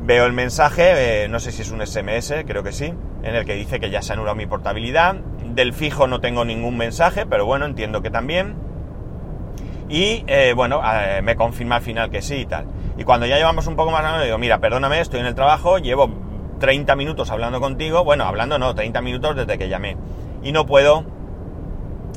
Veo 0.00 0.24
el 0.24 0.32
mensaje, 0.32 1.24
eh, 1.24 1.28
no 1.28 1.40
sé 1.40 1.52
si 1.52 1.60
es 1.60 1.70
un 1.72 1.86
SMS, 1.86 2.44
creo 2.46 2.62
que 2.62 2.72
sí, 2.72 2.94
en 3.22 3.34
el 3.34 3.44
que 3.44 3.54
dice 3.54 3.80
que 3.80 3.90
ya 3.90 4.00
se 4.00 4.12
ha 4.12 4.14
anulado 4.14 4.34
mi 4.34 4.46
portabilidad. 4.46 5.16
Del 5.54 5.74
fijo 5.74 6.06
no 6.06 6.20
tengo 6.22 6.46
ningún 6.46 6.78
mensaje, 6.78 7.26
pero 7.26 7.44
bueno, 7.44 7.66
entiendo 7.66 8.00
que 8.00 8.08
también. 8.08 8.56
Y 9.88 10.24
eh, 10.26 10.52
bueno, 10.54 10.80
eh, 10.84 11.20
me 11.22 11.36
confirma 11.36 11.76
al 11.76 11.82
final 11.82 12.10
que 12.10 12.22
sí 12.22 12.36
y 12.36 12.46
tal. 12.46 12.66
Y 12.96 13.04
cuando 13.04 13.26
ya 13.26 13.36
llevamos 13.36 13.66
un 13.66 13.76
poco 13.76 13.90
más, 13.90 14.18
le 14.18 14.26
digo, 14.26 14.38
mira, 14.38 14.58
perdóname, 14.58 15.00
estoy 15.00 15.20
en 15.20 15.26
el 15.26 15.34
trabajo, 15.34 15.78
llevo 15.78 16.08
30 16.60 16.96
minutos 16.96 17.30
hablando 17.30 17.60
contigo, 17.60 18.04
bueno, 18.04 18.24
hablando 18.24 18.58
no, 18.58 18.74
30 18.74 19.02
minutos 19.02 19.36
desde 19.36 19.58
que 19.58 19.68
llamé. 19.68 19.96
Y 20.42 20.52
no 20.52 20.66
puedo 20.66 21.04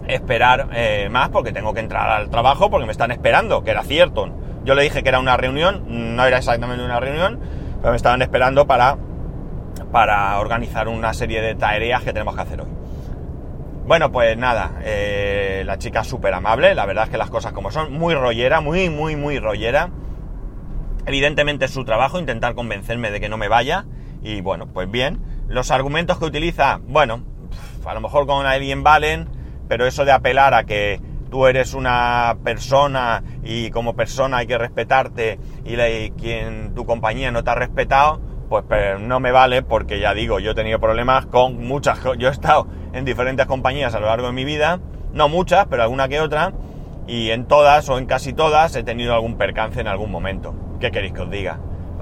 esperar 0.07 0.69
eh, 0.73 1.09
más 1.11 1.29
porque 1.29 1.51
tengo 1.51 1.73
que 1.73 1.81
entrar 1.81 2.09
al 2.09 2.29
trabajo 2.29 2.69
porque 2.69 2.85
me 2.85 2.91
están 2.91 3.11
esperando, 3.11 3.63
que 3.63 3.71
era 3.71 3.83
cierto. 3.83 4.29
Yo 4.63 4.75
le 4.75 4.83
dije 4.83 5.03
que 5.03 5.09
era 5.09 5.19
una 5.19 5.37
reunión, 5.37 6.15
no 6.15 6.25
era 6.25 6.37
exactamente 6.37 6.83
una 6.83 6.99
reunión, 6.99 7.39
pero 7.81 7.91
me 7.91 7.97
estaban 7.97 8.21
esperando 8.21 8.67
para, 8.67 8.97
para 9.91 10.39
organizar 10.39 10.87
una 10.87 11.13
serie 11.13 11.41
de 11.41 11.55
tareas 11.55 12.03
que 12.03 12.13
tenemos 12.13 12.35
que 12.35 12.41
hacer 12.41 12.61
hoy. 12.61 12.76
Bueno, 13.87 14.11
pues 14.11 14.37
nada, 14.37 14.81
eh, 14.83 15.63
la 15.65 15.77
chica 15.77 16.03
súper 16.03 16.33
amable, 16.33 16.75
la 16.75 16.85
verdad 16.85 17.05
es 17.05 17.09
que 17.09 17.17
las 17.17 17.29
cosas 17.29 17.53
como 17.53 17.71
son, 17.71 17.93
muy 17.93 18.15
rollera, 18.15 18.59
muy, 18.59 18.89
muy, 18.89 19.15
muy 19.15 19.39
rollera. 19.39 19.91
Evidentemente 21.05 21.63
es 21.63 21.71
su 21.71 21.85
trabajo 21.85 22.19
intentar 22.19 22.53
convencerme 22.53 23.11
de 23.11 23.21
que 23.21 23.29
no 23.29 23.37
me 23.37 23.47
vaya 23.47 23.85
y 24.21 24.41
bueno, 24.41 24.67
pues 24.67 24.91
bien. 24.91 25.21
Los 25.47 25.71
argumentos 25.71 26.19
que 26.19 26.25
utiliza, 26.25 26.81
bueno, 26.83 27.23
a 27.85 27.93
lo 27.93 28.01
mejor 28.01 28.27
con 28.27 28.45
alguien 28.45 28.83
valen, 28.83 29.29
pero 29.69 29.85
eso 29.85 30.03
de 30.03 30.11
apelar 30.11 30.53
a 30.53 30.65
que 30.65 30.99
tú 31.31 31.47
eres 31.47 31.73
una 31.73 32.35
persona 32.43 33.23
y 33.41 33.69
como 33.69 33.95
persona 33.95 34.39
hay 34.39 34.47
que 34.47 34.57
respetarte 34.57 35.39
y, 35.63 35.79
y 35.79 36.11
quien 36.11 36.75
tu 36.75 36.85
compañía 36.85 37.31
no 37.31 37.41
te 37.45 37.51
ha 37.51 37.55
respetado, 37.55 38.19
pues 38.49 38.65
no 38.99 39.21
me 39.21 39.31
vale 39.31 39.61
porque 39.61 40.01
ya 40.01 40.13
digo, 40.13 40.39
yo 40.39 40.51
he 40.51 40.55
tenido 40.55 40.79
problemas 40.79 41.25
con 41.27 41.65
muchas, 41.65 41.99
yo 42.17 42.27
he 42.27 42.31
estado 42.31 42.67
en 42.97 43.05
diferentes 43.05 43.45
compañías 43.45 43.93
a 43.93 43.99
lo 43.99 44.07
largo 44.07 44.27
de 44.27 44.33
mi 44.33 44.43
vida, 44.43 44.79
no 45.13 45.29
muchas, 45.29 45.67
pero 45.67 45.83
alguna 45.83 46.07
que 46.07 46.19
otra, 46.19 46.53
y 47.05 47.29
en 47.29 47.45
todas 47.45 47.87
o 47.89 47.97
en 47.97 48.07
casi 48.07 48.33
todas 48.33 48.75
he 48.75 48.83
tenido 48.83 49.13
algún 49.13 49.37
percance 49.37 49.79
en 49.79 49.87
algún 49.87 50.11
momento. 50.11 50.55
¿Qué 50.79 50.91
queréis 50.91 51.13
que 51.13 51.21
os 51.21 51.29
diga? 51.29 51.59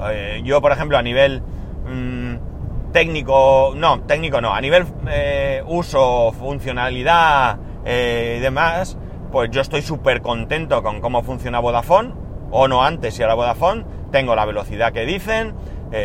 Eh, 0.09 0.41
yo, 0.45 0.61
por 0.61 0.71
ejemplo, 0.71 0.97
a 0.97 1.01
nivel 1.01 1.41
mm, 1.85 2.91
técnico, 2.93 3.73
no, 3.75 4.01
técnico 4.01 4.39
no, 4.39 4.53
a 4.53 4.61
nivel 4.61 4.85
eh, 5.09 5.61
uso, 5.67 6.31
funcionalidad 6.31 7.57
eh, 7.83 8.35
y 8.37 8.41
demás, 8.41 8.97
pues 9.33 9.51
yo 9.51 9.61
estoy 9.61 9.81
súper 9.81 10.21
contento 10.21 10.81
con 10.81 11.01
cómo 11.01 11.23
funciona 11.23 11.59
Vodafone, 11.59 12.13
o 12.51 12.69
no 12.69 12.83
antes 12.83 13.19
y 13.19 13.21
ahora 13.21 13.35
Vodafone, 13.35 13.85
tengo 14.11 14.33
la 14.33 14.45
velocidad 14.45 14.93
que 14.93 15.05
dicen, 15.05 15.53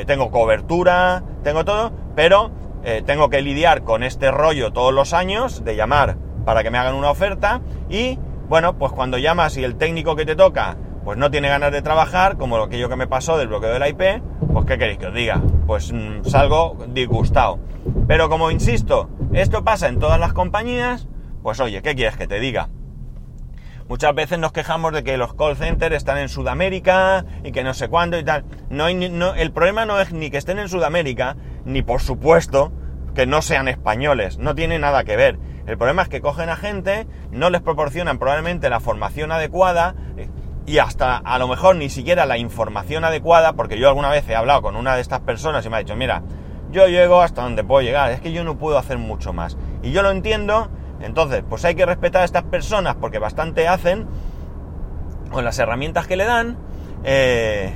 tengo 0.07 0.31
cobertura, 0.31 1.23
tengo 1.43 1.65
todo, 1.65 1.93
pero 2.15 2.51
eh, 2.85 3.03
tengo 3.05 3.31
que 3.31 3.43
lidiar 3.43 3.83
con 3.83 4.03
este 4.03 4.31
rollo 4.31 4.73
todos 4.73 4.93
los 4.93 5.13
años 5.13 5.65
de 5.65 5.77
llamar 5.77 6.17
para 6.45 6.63
que 6.63 6.71
me 6.71 6.79
hagan 6.79 6.95
una 6.95 7.11
oferta 7.11 7.61
y 7.89 8.19
bueno, 8.49 8.79
pues 8.79 8.93
cuando 8.93 9.19
llamas 9.19 9.57
y 9.57 9.65
el 9.65 9.77
técnico 9.77 10.17
que 10.17 10.25
te 10.25 10.37
toca 10.37 10.77
pues 11.05 11.17
no 11.19 11.31
tiene 11.31 11.49
ganas 11.49 11.73
de 11.73 11.83
trabajar, 11.83 12.37
como 12.37 12.57
aquello 12.57 12.89
que 12.89 12.97
me 12.97 13.07
pasó 13.07 13.39
del 13.39 13.49
bloqueo 13.49 13.73
de 13.73 13.79
la 13.79 13.89
IP, 13.89 14.23
pues 14.53 14.67
¿qué 14.67 14.79
queréis 14.79 14.99
que 14.99 15.07
os 15.07 15.15
diga? 15.15 15.41
Pues 15.67 15.93
mm, 15.93 16.25
salgo 16.25 16.77
disgustado. 16.89 17.59
Pero 18.07 18.29
como 18.29 18.51
insisto, 18.51 19.09
esto 19.33 19.65
pasa 19.65 19.89
en 19.89 19.99
todas 19.99 20.21
las 20.21 20.33
compañías, 20.33 21.09
pues 21.43 21.59
oye, 21.61 21.83
¿qué 21.83 21.95
quieres 21.95 22.17
que 22.17 22.27
te 22.27 22.39
diga? 22.39 22.69
Muchas 23.89 24.15
veces 24.15 24.39
nos 24.39 24.53
quejamos 24.53 24.93
de 24.93 25.03
que 25.03 25.17
los 25.17 25.35
call 25.35 25.57
centers 25.57 25.97
están 25.97 26.19
en 26.19 26.29
Sudamérica 26.29 27.25
y 27.43 27.51
que 27.51 27.65
no 27.65 27.75
sé 27.75 27.89
cuándo 27.89 28.17
y 28.19 28.23
tal. 28.23 28.45
No, 28.69 28.87
el 28.87 29.51
problema 29.51 29.85
no 29.85 29.99
es 30.01 30.13
ni 30.13 30.31
que 30.31 30.37
estén 30.37 30.61
en 30.61 30.69
Sudamérica, 30.69 31.37
ni 31.65 31.83
por 31.83 32.01
supuesto 32.01 32.73
que 33.15 33.27
no 33.27 33.43
sean 33.43 33.69
españoles. 33.69 34.39
No 34.39 34.55
tiene 34.55 34.79
nada 34.79 35.05
que 35.05 35.17
ver. 35.17 35.39
El 35.67 35.77
problema 35.77 36.03
es 36.03 36.09
que 36.09 36.21
cogen 36.21 36.49
a 36.49 36.57
gente, 36.57 37.07
no 37.31 37.51
les 37.51 37.61
proporcionan 37.61 38.19
probablemente 38.19 38.71
la 38.71 38.81
formación 38.81 39.33
adecuada 39.33 39.95
y 40.67 40.79
hasta 40.79 41.17
a 41.17 41.39
lo 41.39 41.49
mejor 41.49 41.77
ni 41.77 41.89
siquiera 41.89 42.27
la 42.27 42.39
información 42.39 43.05
adecuada, 43.05 43.55
porque 43.55 43.79
yo 43.79 43.89
alguna 43.89 44.11
vez 44.11 44.29
he 44.29 44.35
hablado 44.35 44.63
con 44.63 44.77
una 44.77 44.95
de 44.95 45.01
estas 45.01 45.21
personas 45.21 45.65
y 45.65 45.71
me 45.71 45.77
ha 45.77 45.81
dicho, 45.81 45.97
mira, 45.97 46.23
yo 46.71 46.87
llego 46.87 47.21
hasta 47.23 47.43
donde 47.43 47.65
puedo 47.65 47.83
llegar, 47.83 48.11
es 48.11 48.21
que 48.21 48.33
yo 48.33 48.45
no 48.45 48.59
puedo 48.59 48.79
hacer 48.79 48.99
mucho 48.99 49.33
más. 49.33 49.57
Y 49.83 49.91
yo 49.91 50.03
lo 50.03 50.11
entiendo 50.11 50.71
entonces, 51.01 51.43
pues 51.49 51.65
hay 51.65 51.75
que 51.75 51.87
respetar 51.87 52.23
a 52.23 52.25
estas 52.25 52.45
personas 52.45 52.97
porque 52.97 53.19
bastante 53.19 53.67
hacen 53.69 54.07
con 55.31 55.45
las 55.45 55.59
herramientas 55.59 56.07
que 56.07 56.17
le 56.17 56.25
dan, 56.25 56.59
eh, 57.05 57.73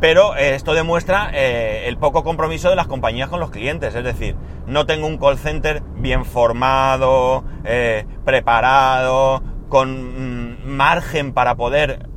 pero 0.00 0.36
esto 0.36 0.74
demuestra 0.74 1.30
eh, 1.32 1.84
el 1.86 1.96
poco 1.96 2.24
compromiso 2.24 2.70
de 2.70 2.76
las 2.76 2.86
compañías 2.86 3.28
con 3.28 3.40
los 3.40 3.50
clientes. 3.50 3.94
Es 3.94 4.04
decir, 4.04 4.36
no 4.66 4.86
tengo 4.86 5.06
un 5.06 5.18
call 5.18 5.38
center 5.38 5.82
bien 5.96 6.24
formado, 6.24 7.44
eh, 7.64 8.06
preparado, 8.24 9.42
con 9.68 10.54
mm, 10.54 10.66
margen 10.66 11.32
para 11.32 11.56
poder 11.56 12.08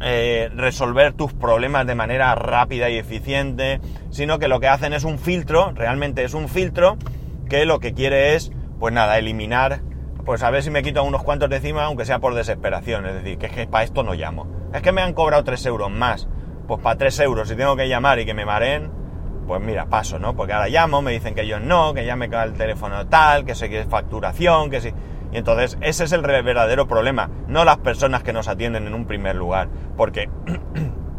resolver 0.56 1.14
tus 1.14 1.34
problemas 1.34 1.86
de 1.86 1.96
manera 1.96 2.34
rápida 2.36 2.90
y 2.90 2.98
eficiente, 2.98 3.82
sino 4.10 4.40
que 4.40 4.48
lo 4.48 4.60
que 4.60 4.68
hacen 4.68 4.94
es 4.94 5.04
un 5.04 5.20
filtro, 5.20 5.72
realmente 5.74 6.24
es 6.24 6.34
un 6.34 6.48
filtro 6.48 6.98
que 7.50 7.66
lo 7.66 7.80
que 7.80 7.94
quiere 7.94 8.36
es, 8.36 8.52
pues 8.80 8.94
nada, 8.94 9.18
eliminar 9.18 9.82
pues 10.26 10.44
a 10.44 10.52
ver 10.52 10.64
si 10.64 10.70
me 10.70 10.84
quito 10.84 11.04
unos 11.04 11.24
cuantos 11.24 11.50
de 11.50 11.58
encima, 11.58 11.84
aunque 11.84 12.06
sea 12.06 12.20
por 12.20 12.36
desesperación. 12.36 13.06
Es 13.06 13.16
decir, 13.16 13.38
que 13.38 13.48
es 13.48 13.52
que 13.52 13.68
para 13.68 13.84
esto 13.84 14.04
no 14.04 14.14
llamo. 14.14 14.48
Es 14.74 14.82
que 14.82 14.92
me 14.92 15.02
han 15.02 15.14
cobrado 15.14 15.44
3 15.44 15.66
euros 15.66 15.92
más. 15.92 16.28
Pues 16.72 16.82
para 16.82 16.98
3 16.98 17.20
euros, 17.20 17.50
si 17.50 17.58
tengo 17.58 17.76
que 17.76 17.90
llamar 17.90 18.18
y 18.20 18.26
que 18.26 18.34
me 18.34 18.46
mareen, 18.46 18.90
pues 19.46 19.60
mira, 19.60 19.88
paso, 19.88 20.20
¿no? 20.20 20.38
Porque 20.38 20.54
ahora 20.54 20.70
llamo, 20.70 21.02
me 21.02 21.12
dicen 21.12 21.36
que 21.36 21.42
ellos 21.42 21.60
no, 21.60 21.94
que 21.94 22.06
ya 22.06 22.16
me 22.16 22.30
cae 22.30 22.48
el 22.48 22.54
teléfono 22.54 23.06
tal, 23.08 23.44
que 23.44 23.56
sé 23.56 23.70
que 23.70 23.82
es 23.82 23.88
facturación, 23.88 24.70
que 24.70 24.80
sí. 24.80 24.94
Y 25.34 25.38
entonces 25.38 25.78
ese 25.82 26.06
es 26.06 26.14
el 26.14 26.22
verdadero 26.22 26.88
problema, 26.88 27.30
no 27.50 27.66
las 27.66 27.80
personas 27.80 28.24
que 28.24 28.32
nos 28.32 28.48
atienden 28.48 28.88
en 28.88 28.94
un 28.94 29.04
primer 29.04 29.36
lugar. 29.36 29.68
Porque 29.98 30.30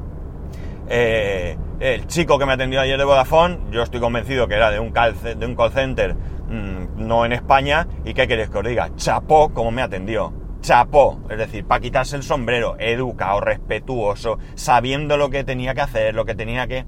eh, 0.89 1.59
el 1.81 2.07
chico 2.07 2.39
que 2.39 2.47
me 2.47 2.55
atendió 2.55 2.81
ayer 2.81 2.97
de 2.97 3.05
Vodafone, 3.05 3.59
yo 3.71 3.83
estoy 3.83 4.01
convencido 4.01 4.49
que 4.49 4.55
era 4.55 4.71
de 4.71 4.81
un, 4.81 4.95
de 4.95 5.47
un 5.47 5.55
call 5.55 5.73
center 5.73 6.17
Mm, 6.53 7.07
no 7.07 7.25
en 7.25 7.33
España, 7.33 7.87
y 8.05 8.13
qué 8.13 8.29
queréis 8.29 8.51
que 8.51 8.59
os 8.59 8.65
diga, 8.65 8.91
chapó 8.97 9.55
como 9.55 9.71
me 9.71 9.81
atendió. 9.81 10.35
Chapó, 10.63 11.21
es 11.29 11.37
decir, 11.39 11.67
para 11.67 11.81
quitarse 11.81 12.17
el 12.17 12.23
sombrero, 12.23 12.77
educado, 12.79 13.41
respetuoso, 13.41 14.39
sabiendo 14.55 15.17
lo 15.17 15.29
que 15.29 15.45
tenía 15.45 15.75
que 15.75 15.83
hacer, 15.83 16.15
lo 16.15 16.25
que 16.25 16.35
tenía 16.35 16.67
que. 16.67 16.87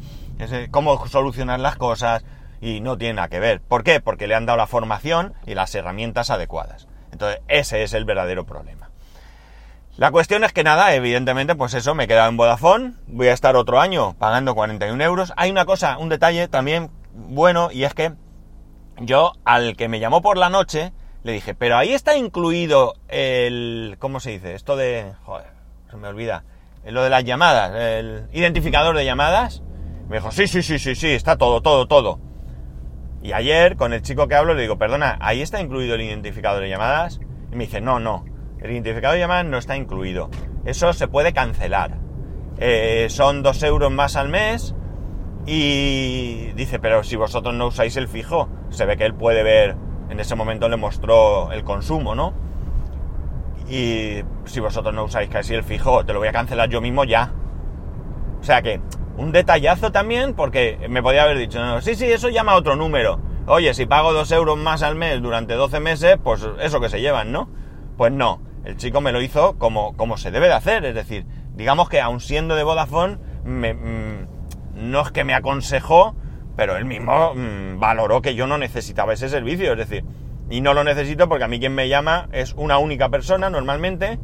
cómo 0.70 1.06
solucionar 1.06 1.60
las 1.60 1.76
cosas, 1.76 2.24
y 2.64 2.80
no 2.80 2.96
tiene 2.96 3.14
nada 3.14 3.28
que 3.28 3.40
ver. 3.40 3.60
¿Por 3.60 3.84
qué? 3.84 4.00
Porque 4.00 4.26
le 4.26 4.34
han 4.34 4.46
dado 4.46 4.56
la 4.56 4.66
formación 4.66 5.34
y 5.44 5.54
las 5.54 5.74
herramientas 5.74 6.30
adecuadas. 6.30 6.88
Entonces, 7.12 7.40
ese 7.46 7.82
es 7.82 7.92
el 7.92 8.06
verdadero 8.06 8.46
problema. 8.46 8.90
La 9.96 10.10
cuestión 10.10 10.42
es 10.44 10.52
que 10.52 10.64
nada, 10.64 10.94
evidentemente, 10.94 11.54
pues 11.54 11.74
eso, 11.74 11.94
me 11.94 12.04
he 12.04 12.08
quedado 12.08 12.30
en 12.30 12.36
Vodafone, 12.36 12.94
voy 13.06 13.28
a 13.28 13.32
estar 13.32 13.54
otro 13.54 13.80
año 13.80 14.14
pagando 14.18 14.54
41 14.54 15.04
euros. 15.04 15.32
Hay 15.36 15.50
una 15.50 15.66
cosa, 15.66 15.98
un 15.98 16.08
detalle 16.08 16.48
también 16.48 16.90
bueno, 17.12 17.70
y 17.70 17.84
es 17.84 17.94
que 17.94 18.12
yo 18.98 19.32
al 19.44 19.76
que 19.76 19.88
me 19.88 20.00
llamó 20.00 20.22
por 20.22 20.38
la 20.38 20.48
noche 20.48 20.92
le 21.24 21.32
dije, 21.32 21.54
pero 21.54 21.76
ahí 21.76 21.92
está 21.92 22.16
incluido 22.16 22.94
el... 23.08 23.96
¿Cómo 23.98 24.20
se 24.20 24.30
dice? 24.30 24.54
Esto 24.54 24.76
de... 24.76 25.14
Joder, 25.24 25.46
se 25.90 25.96
me 25.96 26.08
olvida. 26.08 26.44
Lo 26.84 27.02
de 27.02 27.08
las 27.08 27.24
llamadas, 27.24 27.72
el 27.74 28.28
identificador 28.32 28.94
de 28.94 29.06
llamadas. 29.06 29.62
Me 30.08 30.18
dijo, 30.18 30.30
sí, 30.30 30.46
sí, 30.46 30.62
sí, 30.62 30.78
sí, 30.78 30.94
sí, 30.94 31.08
está 31.08 31.36
todo, 31.36 31.62
todo, 31.62 31.88
todo. 31.88 32.20
Y 33.22 33.32
ayer 33.32 33.76
con 33.76 33.94
el 33.94 34.02
chico 34.02 34.28
que 34.28 34.34
hablo 34.34 34.52
le 34.52 34.60
digo, 34.60 34.76
perdona, 34.76 35.16
¿ahí 35.18 35.40
está 35.40 35.62
incluido 35.62 35.94
el 35.94 36.02
identificador 36.02 36.62
de 36.62 36.68
llamadas? 36.68 37.20
Y 37.50 37.56
me 37.56 37.64
dice, 37.64 37.80
no, 37.80 37.98
no, 37.98 38.26
el 38.60 38.70
identificador 38.70 39.14
de 39.14 39.20
llamadas 39.20 39.46
no 39.46 39.56
está 39.56 39.78
incluido. 39.78 40.28
Eso 40.66 40.92
se 40.92 41.08
puede 41.08 41.32
cancelar. 41.32 41.96
Eh, 42.58 43.06
son 43.08 43.42
dos 43.42 43.62
euros 43.62 43.90
más 43.90 44.16
al 44.16 44.28
mes 44.28 44.74
y 45.46 46.52
dice, 46.52 46.78
pero 46.78 47.02
si 47.02 47.16
vosotros 47.16 47.54
no 47.54 47.68
usáis 47.68 47.96
el 47.96 48.08
fijo, 48.08 48.50
se 48.68 48.84
ve 48.84 48.98
que 48.98 49.06
él 49.06 49.14
puede 49.14 49.42
ver, 49.42 49.76
en 50.10 50.20
ese 50.20 50.34
momento 50.34 50.68
le 50.68 50.76
mostró 50.76 51.52
el 51.52 51.64
consumo, 51.64 52.14
¿no? 52.14 52.34
Y 53.68 54.22
si 54.44 54.60
vosotros 54.60 54.94
no 54.94 55.04
usáis 55.04 55.30
casi 55.30 55.54
el 55.54 55.64
fijo, 55.64 56.04
te 56.04 56.12
lo 56.12 56.18
voy 56.18 56.28
a 56.28 56.32
cancelar 56.32 56.68
yo 56.68 56.80
mismo 56.80 57.04
ya. 57.04 57.32
O 58.40 58.44
sea 58.44 58.60
que, 58.62 58.80
un 59.16 59.32
detallazo 59.32 59.92
también, 59.92 60.34
porque 60.34 60.78
me 60.88 61.02
podía 61.02 61.22
haber 61.22 61.38
dicho, 61.38 61.64
no, 61.64 61.80
sí, 61.80 61.94
sí, 61.94 62.04
eso 62.06 62.28
llama 62.28 62.52
a 62.52 62.56
otro 62.56 62.76
número. 62.76 63.20
Oye, 63.46 63.72
si 63.74 63.86
pago 63.86 64.12
dos 64.12 64.30
euros 64.32 64.58
más 64.58 64.82
al 64.82 64.96
mes 64.96 65.22
durante 65.22 65.54
12 65.54 65.80
meses, 65.80 66.16
pues 66.22 66.46
eso 66.60 66.80
que 66.80 66.88
se 66.88 67.00
llevan, 67.00 67.32
¿no? 67.32 67.48
Pues 67.96 68.12
no, 68.12 68.40
el 68.64 68.76
chico 68.76 69.00
me 69.00 69.12
lo 69.12 69.22
hizo 69.22 69.58
como, 69.58 69.96
como 69.96 70.16
se 70.16 70.30
debe 70.30 70.46
de 70.46 70.54
hacer, 70.54 70.84
es 70.84 70.94
decir, 70.94 71.26
digamos 71.54 71.88
que 71.88 72.00
aun 72.00 72.20
siendo 72.20 72.56
de 72.56 72.64
Vodafone, 72.64 73.18
me, 73.44 73.74
mm, 73.74 74.26
no 74.74 75.02
es 75.02 75.10
que 75.10 75.24
me 75.24 75.34
aconsejó, 75.34 76.16
pero 76.56 76.76
él 76.76 76.84
mismo 76.84 77.34
mm, 77.34 77.78
valoró 77.78 78.22
que 78.22 78.34
yo 78.34 78.46
no 78.46 78.58
necesitaba 78.58 79.12
ese 79.12 79.28
servicio, 79.28 79.72
es 79.72 79.78
decir, 79.78 80.04
y 80.50 80.60
no 80.60 80.74
lo 80.74 80.84
necesito 80.84 81.28
porque 81.28 81.44
a 81.44 81.48
mí 81.48 81.58
quien 81.58 81.74
me 81.74 81.88
llama 81.88 82.28
es 82.32 82.52
una 82.54 82.78
única 82.78 83.08
persona 83.08 83.50
normalmente 83.50 84.18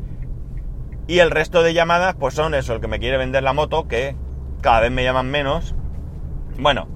y 1.06 1.18
el 1.18 1.30
resto 1.30 1.62
de 1.62 1.74
llamadas 1.74 2.14
pues 2.14 2.34
son 2.34 2.54
eso, 2.54 2.74
el 2.74 2.80
que 2.80 2.88
me 2.88 3.00
quiere 3.00 3.16
vender 3.16 3.42
la 3.42 3.52
moto, 3.52 3.88
que 3.88 4.14
cada 4.60 4.80
vez 4.80 4.92
me 4.92 5.02
llaman 5.02 5.30
menos. 5.30 5.74
Bueno, 6.58 6.86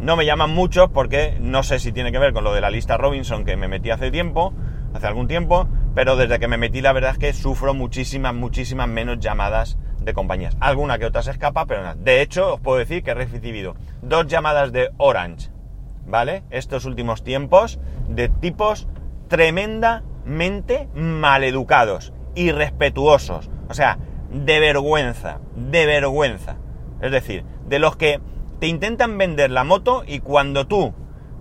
no 0.00 0.16
me 0.16 0.26
llaman 0.26 0.50
muchos 0.50 0.90
porque 0.90 1.38
no 1.40 1.62
sé 1.62 1.78
si 1.78 1.92
tiene 1.92 2.10
que 2.10 2.18
ver 2.18 2.32
con 2.32 2.42
lo 2.42 2.52
de 2.54 2.60
la 2.60 2.70
lista 2.70 2.96
Robinson 2.96 3.44
que 3.44 3.56
me 3.56 3.68
metí 3.68 3.90
hace 3.90 4.10
tiempo, 4.10 4.52
hace 4.94 5.06
algún 5.06 5.28
tiempo, 5.28 5.68
pero 5.94 6.16
desde 6.16 6.40
que 6.40 6.48
me 6.48 6.56
metí 6.56 6.80
la 6.80 6.92
verdad 6.92 7.12
es 7.12 7.18
que 7.18 7.32
sufro 7.32 7.72
muchísimas, 7.72 8.34
muchísimas 8.34 8.88
menos 8.88 9.20
llamadas 9.20 9.78
de 10.04 10.14
compañías. 10.14 10.56
Alguna 10.60 10.98
que 10.98 11.06
otra 11.06 11.22
se 11.22 11.30
escapa, 11.30 11.66
pero 11.66 11.82
nada. 11.82 11.96
De 11.96 12.22
hecho, 12.22 12.54
os 12.54 12.60
puedo 12.60 12.78
decir 12.78 13.02
que 13.02 13.12
he 13.12 13.14
recibido 13.14 13.74
dos 14.02 14.26
llamadas 14.26 14.72
de 14.72 14.90
Orange, 14.96 15.50
¿vale? 16.06 16.42
Estos 16.50 16.84
últimos 16.84 17.22
tiempos, 17.22 17.78
de 18.08 18.28
tipos 18.28 18.88
tremendamente 19.28 20.88
maleducados, 20.94 22.12
irrespetuosos. 22.34 23.50
O 23.68 23.74
sea, 23.74 23.98
de 24.30 24.60
vergüenza, 24.60 25.40
de 25.54 25.86
vergüenza. 25.86 26.56
Es 27.00 27.10
decir, 27.10 27.44
de 27.66 27.78
los 27.78 27.96
que 27.96 28.20
te 28.60 28.66
intentan 28.66 29.18
vender 29.18 29.50
la 29.50 29.64
moto 29.64 30.04
y 30.06 30.20
cuando 30.20 30.66
tú 30.66 30.94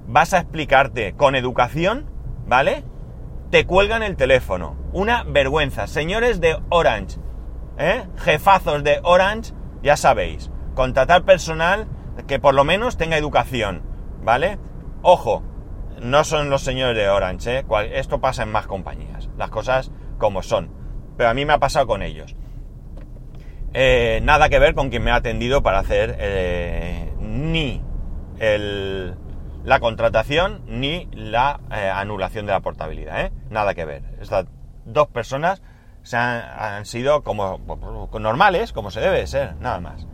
vas 0.07 0.33
a 0.33 0.39
explicarte 0.39 1.13
con 1.13 1.35
educación, 1.35 2.05
¿vale? 2.47 2.83
Te 3.49 3.65
cuelgan 3.65 4.03
el 4.03 4.15
teléfono. 4.15 4.75
Una 4.93 5.23
vergüenza. 5.23 5.87
Señores 5.87 6.41
de 6.41 6.57
Orange, 6.69 7.19
¿eh? 7.77 8.03
jefazos 8.17 8.83
de 8.83 8.99
Orange, 9.03 9.53
ya 9.83 9.97
sabéis, 9.97 10.49
contratar 10.75 11.23
personal 11.23 11.87
que 12.27 12.39
por 12.39 12.53
lo 12.53 12.63
menos 12.63 12.97
tenga 12.97 13.17
educación, 13.17 13.81
¿vale? 14.23 14.59
Ojo, 15.01 15.43
no 16.01 16.23
son 16.23 16.49
los 16.49 16.61
señores 16.61 16.95
de 16.95 17.09
Orange, 17.09 17.59
¿eh? 17.59 17.65
esto 17.93 18.21
pasa 18.21 18.43
en 18.43 18.51
más 18.51 18.67
compañías, 18.67 19.29
las 19.37 19.49
cosas 19.49 19.91
como 20.17 20.43
son, 20.43 20.69
pero 21.17 21.29
a 21.29 21.33
mí 21.33 21.45
me 21.45 21.53
ha 21.53 21.59
pasado 21.59 21.87
con 21.87 22.01
ellos. 22.01 22.35
Eh, 23.73 24.19
nada 24.23 24.49
que 24.49 24.59
ver 24.59 24.75
con 24.75 24.89
quien 24.89 25.03
me 25.03 25.11
ha 25.11 25.15
atendido 25.15 25.63
para 25.63 25.79
hacer 25.79 26.17
ni 27.19 27.81
la 29.63 29.79
contratación 29.79 30.63
ni 30.67 31.07
la 31.13 31.61
anulación 31.95 32.45
de 32.45 32.51
la 32.51 32.59
portabilidad, 32.59 33.31
Nada 33.49 33.73
que 33.73 33.85
ver. 33.85 34.03
Estas 34.19 34.45
dos 34.85 35.07
personas 35.07 35.61
se 36.03 36.17
han, 36.17 36.85
sido 36.85 37.23
como 37.23 37.59
normales, 38.19 38.73
como 38.73 38.91
se 38.91 38.99
debe 38.99 39.27
ser, 39.27 39.55
nada 39.57 39.79
más. 39.79 40.07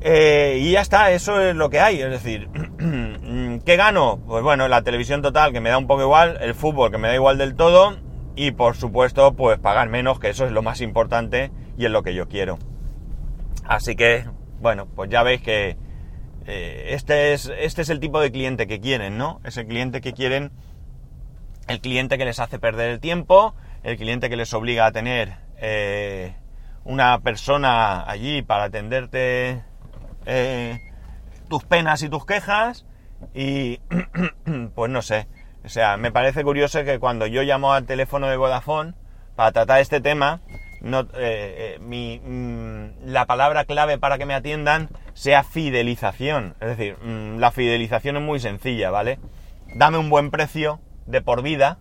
Eh, 0.00 0.58
y 0.60 0.72
ya 0.72 0.82
está, 0.82 1.10
eso 1.10 1.40
es 1.40 1.56
lo 1.56 1.70
que 1.70 1.80
hay. 1.80 2.00
Es 2.00 2.10
decir, 2.10 2.48
¿qué 3.64 3.76
gano? 3.76 4.20
Pues 4.26 4.42
bueno, 4.42 4.68
la 4.68 4.82
televisión 4.82 5.22
total 5.22 5.52
que 5.52 5.60
me 5.60 5.70
da 5.70 5.78
un 5.78 5.86
poco 5.86 6.02
igual, 6.02 6.38
el 6.40 6.54
fútbol 6.54 6.90
que 6.90 6.98
me 6.98 7.08
da 7.08 7.14
igual 7.14 7.38
del 7.38 7.56
todo 7.56 7.96
y 8.36 8.50
por 8.50 8.76
supuesto 8.76 9.32
pues 9.32 9.58
pagar 9.58 9.88
menos, 9.88 10.20
que 10.20 10.28
eso 10.28 10.44
es 10.44 10.52
lo 10.52 10.62
más 10.62 10.80
importante 10.80 11.50
y 11.78 11.86
es 11.86 11.90
lo 11.90 12.02
que 12.02 12.14
yo 12.14 12.28
quiero. 12.28 12.58
Así 13.64 13.96
que, 13.96 14.26
bueno, 14.60 14.86
pues 14.94 15.10
ya 15.10 15.22
veis 15.22 15.40
que 15.40 15.76
eh, 16.46 16.88
este, 16.90 17.32
es, 17.32 17.50
este 17.58 17.82
es 17.82 17.88
el 17.88 17.98
tipo 17.98 18.20
de 18.20 18.30
cliente 18.30 18.66
que 18.66 18.80
quieren, 18.80 19.18
¿no? 19.18 19.40
Es 19.44 19.56
el 19.56 19.66
cliente 19.66 20.00
que 20.00 20.12
quieren, 20.12 20.52
el 21.66 21.80
cliente 21.80 22.18
que 22.18 22.26
les 22.26 22.38
hace 22.38 22.58
perder 22.58 22.90
el 22.90 23.00
tiempo, 23.00 23.54
el 23.86 23.96
cliente 23.96 24.28
que 24.28 24.36
les 24.36 24.52
obliga 24.52 24.86
a 24.86 24.90
tener 24.90 25.36
eh, 25.58 26.34
una 26.82 27.20
persona 27.20 28.02
allí 28.10 28.42
para 28.42 28.64
atenderte 28.64 29.62
eh, 30.26 30.80
tus 31.48 31.62
penas 31.62 32.02
y 32.02 32.08
tus 32.08 32.26
quejas 32.26 32.84
y 33.32 33.78
pues 34.74 34.90
no 34.90 35.02
sé. 35.02 35.28
O 35.64 35.68
sea, 35.68 35.96
me 35.98 36.10
parece 36.10 36.42
curioso 36.42 36.82
que 36.82 36.98
cuando 36.98 37.28
yo 37.28 37.44
llamo 37.44 37.72
al 37.72 37.86
teléfono 37.86 38.26
de 38.26 38.36
Vodafone 38.36 38.94
para 39.36 39.52
tratar 39.52 39.80
este 39.80 40.00
tema, 40.00 40.40
no, 40.80 41.06
eh, 41.14 41.78
mm, 41.80 43.06
la 43.08 43.26
palabra 43.26 43.66
clave 43.66 43.98
para 43.98 44.18
que 44.18 44.26
me 44.26 44.34
atiendan 44.34 44.88
sea 45.14 45.44
fidelización. 45.44 46.56
Es 46.60 46.76
decir, 46.76 46.96
mm, 47.00 47.38
la 47.38 47.52
fidelización 47.52 48.16
es 48.16 48.22
muy 48.22 48.40
sencilla, 48.40 48.90
¿vale? 48.90 49.20
Dame 49.76 49.98
un 49.98 50.10
buen 50.10 50.32
precio 50.32 50.80
de 51.06 51.22
por 51.22 51.42
vida 51.42 51.78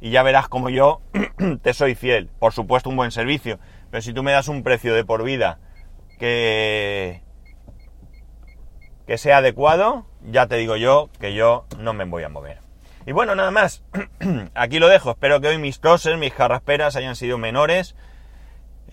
y 0.00 0.10
ya 0.10 0.22
verás 0.22 0.48
como 0.48 0.70
yo 0.70 1.02
te 1.62 1.74
soy 1.74 1.94
fiel. 1.94 2.30
Por 2.38 2.52
supuesto, 2.52 2.90
un 2.90 2.96
buen 2.96 3.10
servicio. 3.10 3.58
Pero 3.90 4.02
si 4.02 4.12
tú 4.12 4.22
me 4.22 4.32
das 4.32 4.48
un 4.48 4.62
precio 4.62 4.94
de 4.94 5.04
por 5.04 5.22
vida 5.24 5.58
que, 6.18 7.22
que 9.06 9.18
sea 9.18 9.38
adecuado, 9.38 10.06
ya 10.22 10.46
te 10.46 10.56
digo 10.56 10.76
yo 10.76 11.10
que 11.20 11.34
yo 11.34 11.66
no 11.78 11.92
me 11.92 12.04
voy 12.04 12.22
a 12.22 12.28
mover. 12.28 12.58
Y 13.06 13.12
bueno, 13.12 13.34
nada 13.34 13.50
más. 13.50 13.82
Aquí 14.54 14.78
lo 14.78 14.88
dejo. 14.88 15.10
Espero 15.10 15.40
que 15.40 15.48
hoy 15.48 15.58
mis 15.58 15.80
toses, 15.80 16.16
mis 16.18 16.32
carrasperas 16.32 16.96
hayan 16.96 17.16
sido 17.16 17.38
menores. 17.38 17.94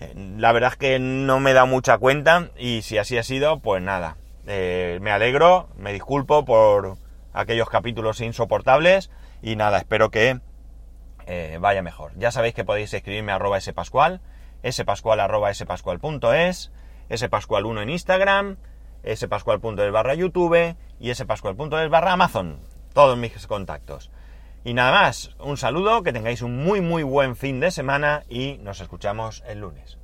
Eh, 0.00 0.12
la 0.36 0.52
verdad 0.52 0.72
es 0.72 0.78
que 0.78 0.98
no 0.98 1.40
me 1.40 1.52
da 1.52 1.64
mucha 1.64 1.98
cuenta 1.98 2.50
y 2.56 2.82
si 2.82 2.98
así 2.98 3.16
ha 3.18 3.22
sido, 3.22 3.60
pues 3.60 3.82
nada. 3.82 4.16
Eh, 4.46 4.98
me 5.02 5.10
alegro, 5.10 5.68
me 5.76 5.92
disculpo 5.92 6.44
por 6.44 6.96
aquellos 7.32 7.68
capítulos 7.68 8.20
insoportables 8.20 9.10
y 9.42 9.56
nada, 9.56 9.78
espero 9.78 10.10
que 10.10 10.40
eh, 11.28 11.58
vaya 11.60 11.82
mejor. 11.82 12.12
Ya 12.16 12.30
sabéis 12.30 12.54
que 12.54 12.64
podéis 12.64 12.92
escribirme 12.94 13.32
a 13.32 13.34
arroba 13.34 13.60
spascual, 13.60 14.22
spascual 14.66 15.20
arroba 15.20 15.52
spascual.es, 15.52 16.72
spascual1 17.10 17.82
en 17.82 17.90
Instagram, 17.90 18.56
spascual.es 19.14 19.92
barra 19.92 20.14
YouTube 20.14 20.74
y 20.98 21.14
spascual.es 21.14 21.90
barra 21.90 22.12
Amazon. 22.12 22.58
Todos 22.94 23.18
mis 23.18 23.46
contactos. 23.46 24.10
Y 24.64 24.72
nada 24.72 24.90
más, 24.90 25.36
un 25.38 25.58
saludo, 25.58 26.02
que 26.02 26.14
tengáis 26.14 26.40
un 26.40 26.64
muy 26.64 26.80
muy 26.80 27.02
buen 27.02 27.36
fin 27.36 27.60
de 27.60 27.70
semana 27.70 28.24
y 28.30 28.58
nos 28.62 28.80
escuchamos 28.80 29.44
el 29.46 29.60
lunes. 29.60 29.97